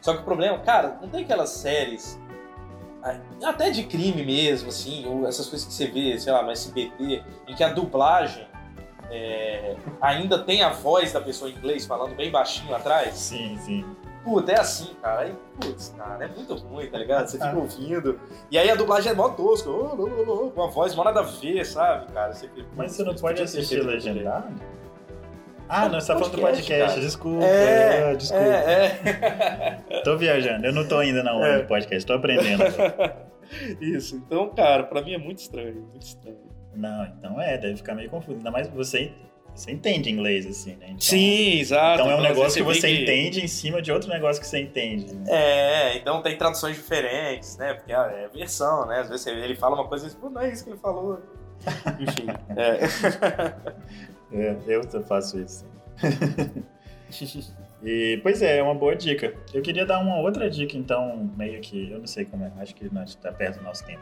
Só 0.00 0.14
que 0.14 0.20
o 0.20 0.24
problema, 0.24 0.58
cara, 0.60 0.98
não 1.02 1.08
tem 1.08 1.24
aquelas 1.24 1.50
séries 1.50 2.20
até 3.44 3.70
de 3.70 3.82
crime 3.82 4.22
mesmo, 4.24 4.68
assim, 4.68 5.04
ou 5.06 5.26
essas 5.26 5.48
coisas 5.48 5.66
que 5.66 5.74
você 5.74 5.86
vê, 5.88 6.16
sei 6.20 6.32
lá, 6.32 6.42
no 6.42 6.52
SBT, 6.52 7.22
em 7.48 7.54
que 7.54 7.64
a 7.64 7.72
dublagem 7.72 8.46
é, 9.10 9.74
ainda 10.00 10.38
tem 10.38 10.62
a 10.62 10.70
voz 10.70 11.12
da 11.12 11.20
pessoa 11.20 11.50
em 11.50 11.54
inglês 11.54 11.84
falando 11.84 12.14
bem 12.14 12.30
baixinho 12.30 12.74
atrás. 12.74 13.14
Sim, 13.14 13.58
sim. 13.58 13.84
Puta, 14.24 14.52
é 14.52 14.60
assim, 14.60 14.94
cara. 15.02 15.22
Aí, 15.22 15.34
putz, 15.60 15.94
cara, 15.98 16.24
é 16.24 16.28
muito 16.28 16.54
ruim, 16.54 16.86
tá 16.88 16.98
ligado? 16.98 17.26
Você 17.26 17.38
fica 17.38 17.56
ouvindo. 17.56 18.20
E 18.50 18.56
aí 18.58 18.70
a 18.70 18.74
dublagem 18.76 19.10
é 19.10 19.14
mó 19.14 19.28
tosca, 19.30 19.68
ô, 19.68 19.86
ô, 19.94 20.50
com 20.50 20.60
uma 20.60 20.70
voz 20.70 20.94
mó 20.94 21.02
nada 21.04 21.20
a 21.20 21.24
ver, 21.24 21.64
sabe, 21.66 22.12
cara? 22.12 22.32
Você 22.32 22.48
fica, 22.48 22.66
Mas 22.76 22.92
você 22.92 23.02
não 23.02 23.14
pode 23.14 23.42
assistir 23.42 23.82
legendado? 23.84 24.54
Ah, 25.68 25.88
não, 25.88 26.00
você 26.00 26.08
tá 26.08 26.18
falando 26.18 26.34
do 26.36 26.40
Podcast, 26.42 26.88
cara. 26.90 27.00
desculpa. 27.00 27.44
É, 27.44 28.10
ah, 28.10 28.14
desculpa. 28.14 28.44
É, 28.44 29.80
é. 29.90 30.00
Tô 30.04 30.16
viajando, 30.16 30.66
eu 30.66 30.72
não 30.72 30.86
tô 30.86 30.98
ainda 30.98 31.22
na 31.22 31.34
onda 31.34 31.46
É. 31.46 31.62
do 31.62 31.68
podcast, 31.68 32.06
tô 32.06 32.12
aprendendo. 32.12 32.62
Isso, 33.80 34.16
então, 34.16 34.48
cara, 34.50 34.82
pra 34.84 35.00
mim 35.02 35.14
é 35.14 35.18
muito 35.18 35.38
estranho, 35.38 35.80
muito 35.90 36.02
estranho. 36.06 36.38
não, 36.74 37.04
então 37.06 37.40
é, 37.40 37.56
deve 37.58 37.76
ficar 37.76 37.94
meio 37.94 38.10
confuso. 38.10 38.36
Ainda 38.38 38.50
mais 38.50 38.68
você, 38.68 39.12
você 39.54 39.70
entende 39.70 40.10
inglês, 40.10 40.46
assim, 40.46 40.70
né? 40.76 40.86
Então, 40.88 41.00
Sim, 41.00 41.58
exato. 41.60 42.00
Então 42.00 42.10
é 42.10 42.14
um 42.14 42.18
vezes 42.22 42.36
negócio 42.36 42.56
que 42.64 42.74
você 42.74 42.88
que- 42.88 43.02
entende 43.02 43.44
em 43.44 43.48
cima 43.48 43.80
de 43.82 43.92
outro 43.92 44.08
negócio 44.08 44.40
que 44.40 44.48
você 44.48 44.60
entende. 44.60 45.14
né? 45.14 45.24
É, 45.28 45.96
então 45.96 46.22
tem 46.22 46.36
traduções 46.36 46.76
diferentes, 46.76 47.56
né? 47.56 47.74
Porque 47.74 47.92
ah, 47.92 48.10
é 48.14 48.28
versão, 48.28 48.86
né? 48.86 49.00
Às 49.00 49.08
vezes 49.08 49.26
ele 49.26 49.54
fala 49.54 49.74
uma 49.76 49.86
coisa 49.88 50.06
e 50.06 50.10
pô, 50.10 50.30
não 50.30 50.40
é 50.40 50.50
isso 50.50 50.64
que 50.64 50.70
ele 50.70 50.78
falou. 50.78 51.20
Enfim, 52.00 52.26
é. 52.56 53.72
É, 54.34 54.56
eu 54.66 54.82
faço 55.02 55.38
isso. 55.38 55.66
e, 57.84 58.18
pois 58.22 58.40
é, 58.42 58.58
é 58.58 58.62
uma 58.62 58.74
boa 58.74 58.94
dica. 58.96 59.34
Eu 59.52 59.60
queria 59.60 59.84
dar 59.84 59.98
uma 59.98 60.18
outra 60.20 60.48
dica, 60.48 60.76
então, 60.76 61.30
meio 61.36 61.60
que. 61.60 61.90
Eu 61.90 61.98
não 61.98 62.06
sei 62.06 62.24
como 62.24 62.44
é, 62.44 62.52
acho 62.58 62.74
que 62.74 62.92
nós 62.92 63.14
tá 63.16 63.30
perto 63.32 63.58
do 63.58 63.64
nosso 63.64 63.84
tempo. 63.84 64.00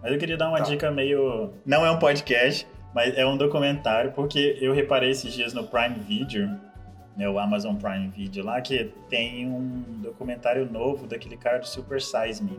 Mas 0.00 0.12
eu 0.12 0.18
queria 0.18 0.36
dar 0.36 0.48
uma 0.48 0.58
Tá. 0.58 0.64
dica 0.64 0.90
meio. 0.90 1.52
Não 1.64 1.84
é 1.84 1.90
um 1.90 1.98
podcast, 1.98 2.66
mas 2.94 3.16
é 3.16 3.26
um 3.26 3.36
documentário, 3.36 4.12
porque 4.12 4.58
eu 4.60 4.72
reparei 4.72 5.10
esses 5.10 5.32
dias 5.32 5.52
no 5.52 5.64
Prime 5.64 5.96
Video, 6.06 6.48
né, 7.16 7.28
o 7.28 7.38
Amazon 7.38 7.76
Prime 7.76 8.08
Video 8.08 8.44
lá, 8.44 8.60
que 8.60 8.92
tem 9.08 9.46
um 9.46 9.82
documentário 10.02 10.70
novo 10.70 11.06
daquele 11.06 11.36
cara 11.36 11.58
do 11.58 11.66
Super 11.66 12.00
Size 12.00 12.42
Me. 12.42 12.58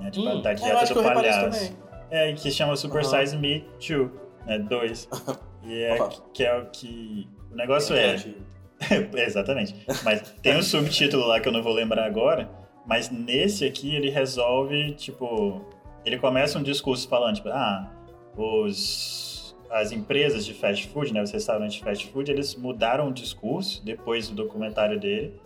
Né, 0.00 0.10
tipo, 0.10 0.28
Hum, 0.28 0.42
dieta 0.42 0.86
que 0.86 0.94
do 0.94 1.02
palhaço. 1.02 1.76
É, 2.10 2.32
que 2.32 2.50
chama 2.50 2.74
Super 2.76 3.04
Aham. 3.04 3.20
Size 3.20 3.36
Me 3.36 3.64
2, 3.78 4.10
né? 4.46 4.58
2. 4.58 5.08
E 5.64 5.82
é, 5.82 5.98
que 6.32 6.44
é 6.44 6.56
o 6.56 6.66
que. 6.66 7.28
O 7.52 7.56
negócio 7.56 7.94
é. 7.94 8.16
Criativo. 8.16 8.36
Exatamente. 9.18 9.74
Mas 10.04 10.22
tem 10.40 10.56
um 10.56 10.62
subtítulo 10.62 11.26
lá 11.26 11.40
que 11.40 11.48
eu 11.48 11.52
não 11.52 11.62
vou 11.62 11.72
lembrar 11.72 12.04
agora. 12.06 12.48
Mas 12.86 13.10
nesse 13.10 13.66
aqui 13.66 13.94
ele 13.94 14.08
resolve, 14.08 14.92
tipo. 14.92 15.64
Ele 16.04 16.16
começa 16.16 16.58
um 16.58 16.62
discurso 16.62 17.08
falando, 17.08 17.34
tipo, 17.34 17.48
ah, 17.48 17.90
os. 18.36 19.37
As 19.70 19.92
empresas 19.92 20.46
de 20.46 20.54
fast 20.54 20.88
food, 20.88 21.12
né, 21.12 21.22
os 21.22 21.30
restaurantes 21.30 21.76
de 21.76 21.84
fast 21.84 22.06
food, 22.10 22.30
eles 22.30 22.54
mudaram 22.54 23.08
o 23.08 23.12
discurso 23.12 23.84
depois 23.84 24.28
do 24.28 24.34
documentário 24.34 24.98
dele. 24.98 25.38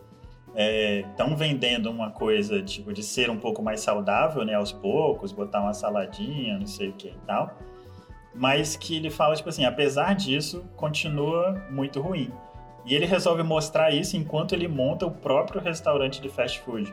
Estão 1.10 1.34
vendendo 1.34 1.90
uma 1.90 2.10
coisa, 2.10 2.62
tipo, 2.62 2.92
de 2.92 3.02
ser 3.02 3.30
um 3.30 3.38
pouco 3.38 3.62
mais 3.62 3.80
saudável, 3.80 4.44
né, 4.44 4.54
aos 4.54 4.70
poucos, 4.70 5.32
botar 5.32 5.60
uma 5.62 5.72
saladinha, 5.74 6.58
não 6.58 6.66
sei 6.66 6.90
o 6.90 6.92
que 6.92 7.08
e 7.08 7.18
tal. 7.26 7.56
Mas 8.34 8.76
que 8.76 8.96
ele 8.96 9.10
fala, 9.10 9.34
tipo 9.34 9.48
assim, 9.48 9.64
apesar 9.64 10.14
disso, 10.14 10.64
continua 10.76 11.66
muito 11.70 12.00
ruim. 12.00 12.30
E 12.84 12.94
ele 12.94 13.06
resolve 13.06 13.42
mostrar 13.42 13.92
isso 13.92 14.16
enquanto 14.16 14.54
ele 14.54 14.68
monta 14.68 15.06
o 15.06 15.10
próprio 15.10 15.60
restaurante 15.60 16.20
de 16.20 16.28
fast 16.28 16.60
food. 16.60 16.92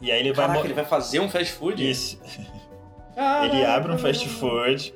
E 0.00 0.10
aí 0.12 0.20
ele 0.20 0.32
vai. 0.32 0.46
Caraca, 0.46 0.60
mo- 0.60 0.66
ele 0.66 0.74
vai 0.74 0.84
fazer 0.84 1.20
um 1.20 1.28
fast 1.28 1.52
food? 1.54 1.88
Isso. 1.90 2.20
Caraca, 3.14 3.46
Ele 3.54 3.64
abre 3.64 3.92
um 3.92 3.98
fast 3.98 4.28
food 4.28 4.94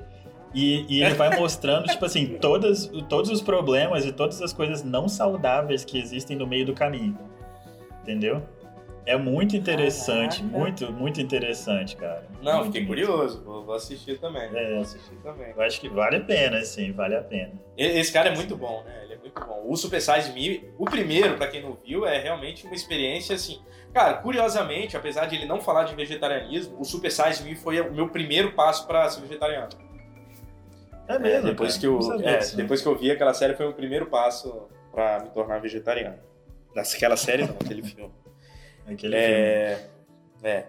e, 0.54 0.84
e 0.88 1.02
ele 1.02 1.14
vai 1.14 1.36
mostrando, 1.38 1.86
tipo 1.86 2.04
assim, 2.04 2.38
todas, 2.38 2.86
todos 3.08 3.30
os 3.30 3.40
problemas 3.42 4.04
e 4.04 4.12
todas 4.12 4.40
as 4.42 4.52
coisas 4.52 4.82
não 4.82 5.08
saudáveis 5.08 5.84
que 5.84 5.98
existem 5.98 6.36
no 6.36 6.46
meio 6.46 6.66
do 6.66 6.74
caminho. 6.74 7.18
Entendeu? 8.02 8.42
É 9.04 9.16
muito 9.16 9.56
interessante, 9.56 10.42
Caraca. 10.42 10.58
muito, 10.58 10.92
muito 10.92 11.20
interessante, 11.20 11.96
cara. 11.96 12.24
Não, 12.40 12.58
Muito, 12.58 12.66
fiquei 12.66 12.86
muito. 12.86 13.04
curioso. 13.04 13.42
Vou, 13.44 13.64
vou 13.64 13.74
assistir 13.74 14.18
também. 14.20 14.48
É. 14.54 14.74
Vou 14.74 14.82
assistir 14.82 15.16
também. 15.24 15.50
Eu 15.56 15.62
acho 15.62 15.80
que 15.80 15.88
vale 15.88 16.16
a 16.16 16.20
pena, 16.20 16.58
assim, 16.58 16.92
vale 16.92 17.16
a 17.16 17.22
pena. 17.22 17.52
Esse 17.76 18.12
cara 18.12 18.28
é 18.28 18.34
muito 18.36 18.56
bom, 18.56 18.82
né? 18.84 19.00
Ele 19.02 19.14
é 19.14 19.16
muito 19.16 19.40
bom. 19.44 19.64
O 19.66 19.76
Super 19.76 20.00
Size 20.00 20.32
Me, 20.32 20.70
o 20.78 20.84
primeiro, 20.84 21.36
pra 21.36 21.48
quem 21.48 21.60
não 21.62 21.76
viu, 21.84 22.06
é 22.06 22.20
realmente 22.20 22.64
uma 22.64 22.76
experiência 22.76 23.34
assim. 23.34 23.60
Cara, 23.92 24.14
curiosamente, 24.14 24.96
apesar 24.96 25.26
de 25.26 25.34
ele 25.34 25.46
não 25.46 25.60
falar 25.60 25.82
de 25.82 25.96
vegetarianismo, 25.96 26.78
o 26.80 26.84
Super 26.84 27.10
Size 27.10 27.42
Me 27.42 27.56
foi 27.56 27.80
o 27.80 27.92
meu 27.92 28.08
primeiro 28.08 28.52
passo 28.52 28.86
pra 28.86 29.08
ser 29.08 29.20
vegetariano. 29.22 29.68
É 31.08 31.18
mesmo. 31.18 31.48
depois, 31.48 31.76
cara. 31.76 31.80
que 31.80 31.86
eu, 31.86 32.22
é, 32.22 32.38
disso, 32.38 32.50
não. 32.52 32.62
depois 32.62 32.80
que 32.80 32.88
eu 32.88 32.96
vi 32.96 33.10
aquela 33.10 33.34
série, 33.34 33.54
foi 33.54 33.66
o 33.66 33.72
primeiro 33.72 34.06
passo 34.06 34.68
pra 34.90 35.20
me 35.20 35.30
tornar 35.30 35.60
vegetariano. 35.60 36.18
Naquela 36.74 37.16
série, 37.16 37.44
não, 37.44 37.56
aquele 37.60 37.82
filme. 37.82 38.12
Aquele 38.86 38.96
filme. 38.96 39.16
É, 39.16 39.88
é. 40.42 40.66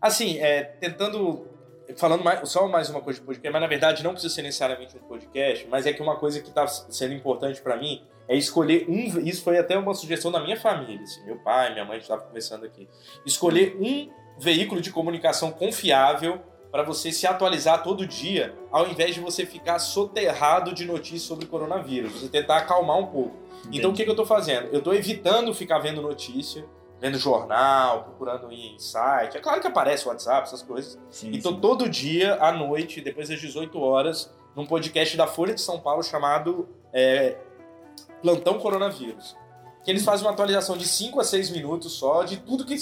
Assim, 0.00 0.38
é, 0.38 0.62
tentando. 0.62 1.48
Falando 1.96 2.24
mais, 2.24 2.48
só 2.48 2.66
mais 2.66 2.88
uma 2.88 3.02
coisa 3.02 3.20
de 3.20 3.26
podcast, 3.26 3.52
mas 3.52 3.60
na 3.60 3.68
verdade 3.68 4.02
não 4.02 4.12
precisa 4.12 4.34
ser 4.34 4.40
necessariamente 4.40 4.96
um 4.96 5.00
podcast, 5.00 5.66
mas 5.68 5.86
é 5.86 5.92
que 5.92 6.00
uma 6.00 6.16
coisa 6.16 6.40
que 6.40 6.48
está 6.48 6.66
sendo 6.66 7.12
importante 7.12 7.60
para 7.60 7.76
mim 7.76 8.02
é 8.26 8.34
escolher 8.34 8.86
um. 8.88 9.20
Isso 9.20 9.44
foi 9.44 9.58
até 9.58 9.76
uma 9.76 9.92
sugestão 9.92 10.32
da 10.32 10.40
minha 10.40 10.56
família, 10.56 11.02
assim, 11.02 11.22
meu 11.26 11.36
pai, 11.36 11.72
minha 11.74 11.84
mãe 11.84 11.98
estava 11.98 12.22
conversando 12.22 12.64
aqui. 12.64 12.88
Escolher 13.26 13.76
um 13.78 14.10
veículo 14.38 14.80
de 14.80 14.90
comunicação 14.90 15.52
confiável 15.52 16.40
para 16.74 16.82
você 16.82 17.12
se 17.12 17.24
atualizar 17.24 17.84
todo 17.84 18.04
dia, 18.04 18.52
ao 18.68 18.88
invés 18.88 19.14
de 19.14 19.20
você 19.20 19.46
ficar 19.46 19.78
soterrado 19.78 20.74
de 20.74 20.84
notícias 20.84 21.22
sobre 21.22 21.46
coronavírus. 21.46 22.14
Você 22.14 22.28
tentar 22.28 22.56
acalmar 22.56 22.98
um 22.98 23.06
pouco. 23.06 23.36
Então 23.70 23.92
o 23.92 23.94
que, 23.94 24.02
que 24.02 24.10
eu 24.10 24.16
tô 24.16 24.26
fazendo? 24.26 24.66
Eu 24.72 24.82
tô 24.82 24.92
evitando 24.92 25.54
ficar 25.54 25.78
vendo 25.78 26.02
notícia, 26.02 26.66
vendo 27.00 27.16
jornal, 27.16 28.02
procurando 28.02 28.50
em 28.50 28.76
site. 28.76 29.36
É 29.36 29.40
claro 29.40 29.60
que 29.60 29.68
aparece 29.68 30.04
o 30.04 30.08
WhatsApp, 30.08 30.48
essas 30.48 30.62
coisas. 30.62 30.98
Sim, 31.10 31.30
E 31.30 31.40
tô 31.40 31.50
sim. 31.50 31.60
todo 31.60 31.88
dia, 31.88 32.34
à 32.40 32.50
noite, 32.50 33.00
depois 33.00 33.28
das 33.28 33.40
18 33.40 33.78
horas, 33.78 34.34
num 34.56 34.66
podcast 34.66 35.16
da 35.16 35.28
Folha 35.28 35.54
de 35.54 35.60
São 35.60 35.78
Paulo 35.78 36.02
chamado 36.02 36.68
é, 36.92 37.36
Plantão 38.20 38.58
Coronavírus. 38.58 39.36
Que 39.84 39.92
eles 39.92 40.04
fazem 40.04 40.26
uma 40.26 40.32
atualização 40.32 40.76
de 40.76 40.88
5 40.88 41.20
a 41.20 41.22
6 41.22 41.50
minutos 41.50 41.92
só 41.92 42.24
de 42.24 42.38
tudo 42.38 42.64
que 42.64 42.74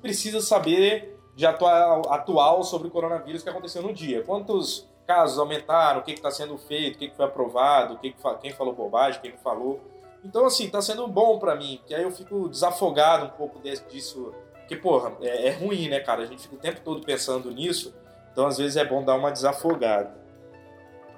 precisa 0.00 0.40
saber 0.40 1.19
de 1.40 1.46
atual, 1.46 2.02
atual 2.12 2.62
sobre 2.62 2.88
o 2.88 2.90
coronavírus 2.90 3.42
que 3.42 3.48
aconteceu 3.48 3.80
no 3.80 3.94
dia. 3.94 4.22
Quantos 4.22 4.86
casos 5.06 5.38
aumentaram, 5.38 6.00
o 6.00 6.02
que 6.02 6.12
está 6.12 6.30
sendo 6.30 6.58
feito, 6.58 6.96
o 6.96 6.98
que, 6.98 7.08
que 7.08 7.16
foi 7.16 7.24
aprovado, 7.24 7.94
o 7.94 7.98
que 7.98 8.12
que 8.12 8.34
quem 8.42 8.52
falou 8.52 8.74
bobagem, 8.74 9.22
quem 9.22 9.30
não 9.30 9.38
falou. 9.38 9.80
Então, 10.22 10.44
assim, 10.44 10.68
tá 10.68 10.82
sendo 10.82 11.08
bom 11.08 11.38
pra 11.38 11.56
mim, 11.56 11.78
porque 11.78 11.94
aí 11.94 12.02
eu 12.02 12.10
fico 12.10 12.46
desafogado 12.46 13.24
um 13.24 13.30
pouco 13.30 13.58
desse- 13.58 13.82
disso. 13.88 14.34
Porque, 14.58 14.76
porra, 14.76 15.14
é, 15.22 15.46
é 15.48 15.50
ruim, 15.50 15.88
né, 15.88 15.98
cara? 16.00 16.22
A 16.22 16.26
gente 16.26 16.42
fica 16.42 16.56
o 16.56 16.58
tempo 16.58 16.82
todo 16.84 17.00
pensando 17.06 17.50
nisso, 17.50 17.94
então 18.30 18.46
às 18.46 18.58
vezes 18.58 18.76
é 18.76 18.84
bom 18.84 19.02
dar 19.02 19.14
uma 19.14 19.32
desafogada. 19.32 20.14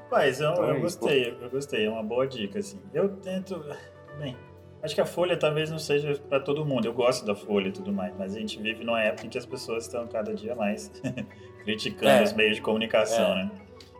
Mas 0.08 0.40
eu, 0.40 0.52
Então 0.52 0.64
é 0.66 0.76
eu 0.76 0.80
gostei, 0.80 1.36
eu 1.42 1.50
gostei, 1.50 1.86
é 1.86 1.90
uma 1.90 2.02
boa 2.04 2.28
dica, 2.28 2.60
assim. 2.60 2.80
Eu 2.94 3.08
tento. 3.16 3.60
Bem, 4.20 4.36
acho 4.82 4.94
que 4.94 5.00
a 5.00 5.06
Folha 5.06 5.36
talvez 5.36 5.70
não 5.70 5.78
seja 5.78 6.18
pra 6.28 6.40
todo 6.40 6.64
mundo. 6.64 6.86
Eu 6.86 6.92
gosto 6.92 7.24
da 7.24 7.34
Folha 7.34 7.68
e 7.68 7.72
tudo 7.72 7.92
mais, 7.92 8.14
mas 8.18 8.34
a 8.34 8.38
gente 8.38 8.60
vive 8.60 8.84
numa 8.84 9.02
época 9.02 9.26
em 9.26 9.30
que 9.30 9.38
as 9.38 9.46
pessoas 9.46 9.84
estão 9.84 10.06
cada 10.08 10.34
dia 10.34 10.54
mais 10.54 10.90
criticando 11.64 12.08
É. 12.10 12.22
os 12.22 12.32
meios 12.32 12.56
de 12.56 12.62
comunicação, 12.62 13.32
É. 13.32 13.44
né? 13.44 13.50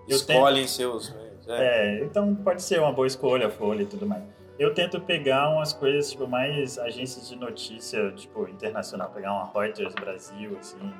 Eu 0.09 0.17
Escolhem 0.17 0.67
seus 0.67 1.15
meios. 1.15 1.49
É. 1.49 1.99
É, 2.01 2.05
então 2.05 2.35
pode 2.35 2.63
ser 2.63 2.81
uma 2.81 2.93
boa 2.93 3.07
escolha 3.07 3.47
a 3.47 3.51
Folha 3.51 3.83
e 3.83 3.87
tudo 3.87 4.07
mais. 4.07 4.23
Eu 4.59 4.73
tento 4.75 5.01
pegar 5.01 5.49
umas 5.49 5.73
coisas, 5.73 6.11
tipo, 6.11 6.27
mais 6.29 6.79
agências 6.79 7.29
de 7.29 7.35
notícia, 7.37 8.13
tipo, 8.13 8.47
internacional. 8.49 9.11
Pegar 9.11 9.33
uma 9.33 9.51
Reuters 9.53 9.95
Brasil, 9.95 10.57
assim, 10.61 10.93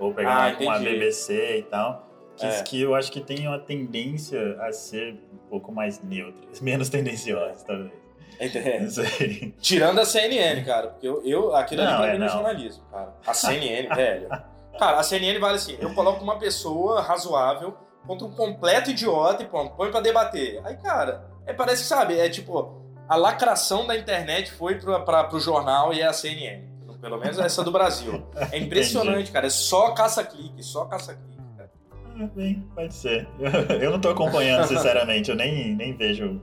ou 0.00 0.12
pegar 0.12 0.52
Ah, 0.52 0.56
uma, 0.60 0.76
uma. 0.76 0.78
BBC 0.80 1.58
e 1.58 1.62
tal. 1.62 2.10
Que, 2.36 2.46
É. 2.46 2.62
que 2.64 2.80
eu 2.80 2.94
acho 2.96 3.12
que 3.12 3.20
tem 3.20 3.46
uma 3.46 3.58
tendência 3.60 4.56
a 4.60 4.72
ser 4.72 5.14
um 5.32 5.36
pouco 5.48 5.70
mais 5.70 6.02
neutras, 6.02 6.60
menos 6.62 6.88
tendenciosas, 6.88 7.62
talvez. 7.62 7.92
É. 8.38 8.80
Não 8.80 8.90
sei. 8.90 9.54
Tirando 9.60 10.00
a 10.00 10.04
CNN, 10.04 10.62
cara, 10.64 10.88
porque 10.88 11.06
eu, 11.06 11.22
eu 11.24 11.54
aquilo 11.54 11.82
ali 11.82 11.90
Não, 11.90 11.98
pra 11.98 12.06
é, 12.08 12.12
mim 12.12 12.18
não 12.18 12.26
é 12.26 12.28
não. 12.28 12.34
jornalismo, 12.36 12.84
cara. 12.90 13.14
A 13.26 13.34
CNN, 13.34 13.94
velho. 13.94 14.28
Cara, 14.78 14.98
a 14.98 15.02
CNN 15.02 15.38
vale 15.38 15.54
assim, 15.56 15.76
eu 15.80 15.94
coloco 15.94 16.22
uma 16.22 16.36
pessoa 16.38 17.00
razoável 17.00 17.76
contra 18.06 18.26
um 18.26 18.32
completo 18.32 18.90
idiota 18.90 19.42
e 19.42 19.46
pronto, 19.46 19.74
põe 19.76 19.90
pra 19.90 20.00
debater. 20.00 20.60
Aí, 20.64 20.76
cara, 20.76 21.24
é, 21.46 21.52
parece 21.52 21.82
que, 21.82 21.88
sabe, 21.88 22.18
é 22.18 22.28
tipo, 22.28 22.82
a 23.08 23.16
lacração 23.16 23.86
da 23.86 23.96
internet 23.96 24.50
foi 24.52 24.74
pra, 24.80 25.00
pra, 25.00 25.24
pro 25.24 25.38
jornal 25.38 25.94
e 25.94 26.00
é 26.00 26.06
a 26.06 26.12
CNN. 26.12 26.74
Pelo 27.00 27.18
menos 27.18 27.38
essa 27.38 27.62
do 27.62 27.70
Brasil. 27.70 28.26
É 28.50 28.58
impressionante, 28.58 29.30
cara, 29.30 29.46
é 29.46 29.50
só 29.50 29.92
caça-clique, 29.92 30.62
só 30.62 30.86
caça-clique, 30.86 31.38
cara. 31.56 31.70
Ah, 32.18 32.28
Bem, 32.34 32.66
pode 32.74 32.94
ser. 32.94 33.28
Eu 33.80 33.90
não 33.90 34.00
tô 34.00 34.08
acompanhando, 34.08 34.66
sinceramente. 34.66 35.28
Eu 35.30 35.36
nem, 35.36 35.74
nem 35.76 35.94
vejo. 35.94 36.40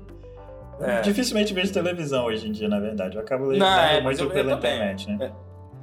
É. 0.82 1.02
Dificilmente 1.02 1.54
vejo 1.54 1.72
televisão 1.74 2.26
hoje 2.26 2.48
em 2.48 2.52
dia, 2.52 2.68
na 2.68 2.80
verdade. 2.80 3.16
Eu 3.16 3.22
acabo 3.22 3.46
lendo 3.46 3.64
é, 3.66 4.02
muito 4.02 4.20
eu- 4.20 4.26
eu 4.28 4.32
pela 4.32 4.56
também. 4.56 4.74
internet, 4.76 5.10
né? 5.12 5.32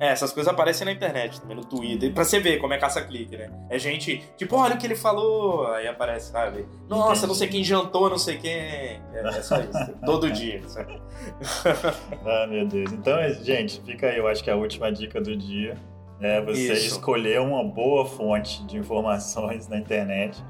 É, 0.00 0.10
essas 0.10 0.32
coisas 0.32 0.52
aparecem 0.52 0.84
na 0.84 0.92
internet 0.92 1.40
também, 1.40 1.56
no 1.56 1.64
Twitter, 1.64 2.12
pra 2.12 2.22
você 2.24 2.38
ver 2.38 2.58
como 2.58 2.72
é 2.72 2.78
caça-clique, 2.78 3.36
né? 3.36 3.50
É 3.68 3.76
gente, 3.80 4.22
tipo, 4.36 4.54
olha 4.56 4.76
o 4.76 4.78
que 4.78 4.86
ele 4.86 4.94
falou, 4.94 5.66
aí 5.72 5.88
aparece, 5.88 6.30
sabe? 6.30 6.64
Nossa, 6.88 7.10
Entendi. 7.12 7.26
não 7.26 7.34
sei 7.34 7.48
quem 7.48 7.64
jantou, 7.64 8.08
não 8.08 8.16
sei 8.18 8.36
quem. 8.38 8.52
É, 8.52 9.00
é 9.24 9.42
só 9.42 9.58
isso, 9.60 9.92
todo 10.06 10.30
dia. 10.30 10.62
sabe? 10.68 11.00
Ah, 12.24 12.46
meu 12.48 12.66
Deus. 12.66 12.92
Então, 12.92 13.18
é, 13.18 13.32
gente, 13.34 13.80
fica 13.84 14.06
aí. 14.08 14.18
Eu 14.18 14.28
acho 14.28 14.42
que 14.44 14.50
a 14.50 14.54
última 14.56 14.90
dica 14.92 15.20
do 15.20 15.36
dia 15.36 15.74
é 16.20 16.40
você 16.42 16.72
Isso. 16.74 16.86
escolher 16.94 17.40
uma 17.40 17.64
boa 17.64 18.04
fonte 18.06 18.64
de 18.66 18.76
informações 18.76 19.66
na 19.68 19.78
internet 19.78 20.40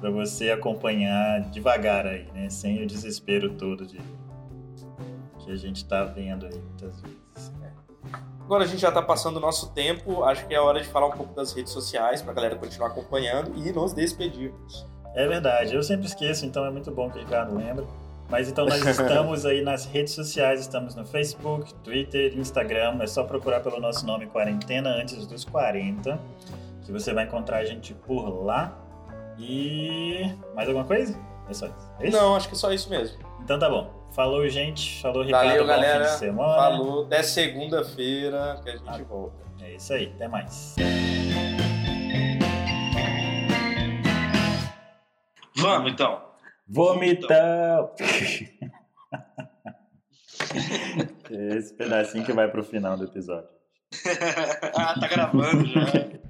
para 0.00 0.10
você 0.10 0.50
acompanhar 0.50 1.40
devagar 1.50 2.06
aí, 2.06 2.26
né? 2.32 2.48
Sem 2.50 2.82
o 2.82 2.86
desespero 2.86 3.54
todo 3.54 3.86
de 3.86 4.00
que 5.44 5.50
a 5.50 5.56
gente 5.56 5.84
tá 5.84 6.04
vendo 6.04 6.46
aí 6.46 6.58
muitas 6.58 7.00
vezes. 7.00 7.18
Agora 8.48 8.64
a 8.64 8.66
gente 8.66 8.80
já 8.80 8.90
tá 8.90 9.02
passando 9.02 9.36
o 9.36 9.40
nosso 9.40 9.74
tempo, 9.74 10.24
acho 10.24 10.46
que 10.46 10.54
é 10.54 10.58
hora 10.58 10.80
de 10.80 10.88
falar 10.88 11.08
um 11.08 11.12
pouco 11.12 11.34
das 11.34 11.52
redes 11.52 11.70
sociais 11.70 12.22
pra 12.22 12.32
galera 12.32 12.56
continuar 12.56 12.88
acompanhando 12.88 13.52
e 13.54 13.70
nos 13.72 13.92
despedirmos. 13.92 14.86
É 15.14 15.26
verdade, 15.26 15.74
eu 15.74 15.82
sempre 15.82 16.06
esqueço, 16.06 16.46
então 16.46 16.64
é 16.64 16.70
muito 16.70 16.90
bom 16.90 17.10
que 17.10 17.18
o 17.18 17.20
Ricardo 17.20 17.54
lembra. 17.54 17.84
Mas 18.30 18.48
então 18.48 18.64
nós 18.64 18.80
estamos 18.88 19.44
aí 19.44 19.60
nas 19.60 19.84
redes 19.84 20.14
sociais, 20.14 20.60
estamos 20.60 20.94
no 20.94 21.04
Facebook, 21.04 21.74
Twitter, 21.84 22.38
Instagram, 22.38 22.98
é 23.02 23.06
só 23.06 23.22
procurar 23.22 23.60
pelo 23.60 23.80
nosso 23.80 24.06
nome 24.06 24.26
Quarentena 24.26 24.90
Antes 24.90 25.26
dos 25.26 25.44
40, 25.44 26.18
que 26.86 26.90
você 26.90 27.12
vai 27.12 27.24
encontrar 27.24 27.58
a 27.58 27.64
gente 27.66 27.92
por 27.92 28.44
lá. 28.46 28.74
E 29.38 30.34
mais 30.54 30.68
alguma 30.68 30.84
coisa? 30.84 31.18
É 31.48 31.52
só 31.54 31.66
isso. 31.66 31.92
É 32.00 32.08
isso? 32.08 32.16
Não, 32.16 32.34
acho 32.36 32.48
que 32.48 32.54
é 32.54 32.58
só 32.58 32.72
isso 32.72 32.90
mesmo. 32.90 33.18
Então 33.42 33.58
tá 33.58 33.68
bom. 33.68 33.94
Falou, 34.12 34.46
gente. 34.48 35.00
Falou, 35.00 35.22
Ricardo. 35.22 35.46
Valeu, 35.46 35.62
bom 35.62 35.68
galera. 35.68 36.04
fim 36.06 36.12
de 36.12 36.18
semana. 36.18 36.54
Falou, 36.56 37.04
até 37.06 37.22
segunda-feira 37.22 38.60
que 38.62 38.70
a 38.70 38.76
gente 38.76 38.88
Ah. 38.88 39.04
volta. 39.04 39.36
É 39.62 39.74
isso 39.74 39.92
aí, 39.92 40.12
até 40.14 40.28
mais. 40.28 40.74
Vamos 45.56 45.92
então. 45.92 46.22
Vomitão! 46.66 47.90
Esse 51.30 51.74
pedacinho 51.74 52.24
que 52.24 52.32
vai 52.32 52.48
pro 52.48 52.62
final 52.64 52.96
do 52.96 53.04
episódio. 53.04 53.48
ah, 54.76 54.98
tá 54.98 55.08
gravando 55.08 55.64
já. 55.66 55.80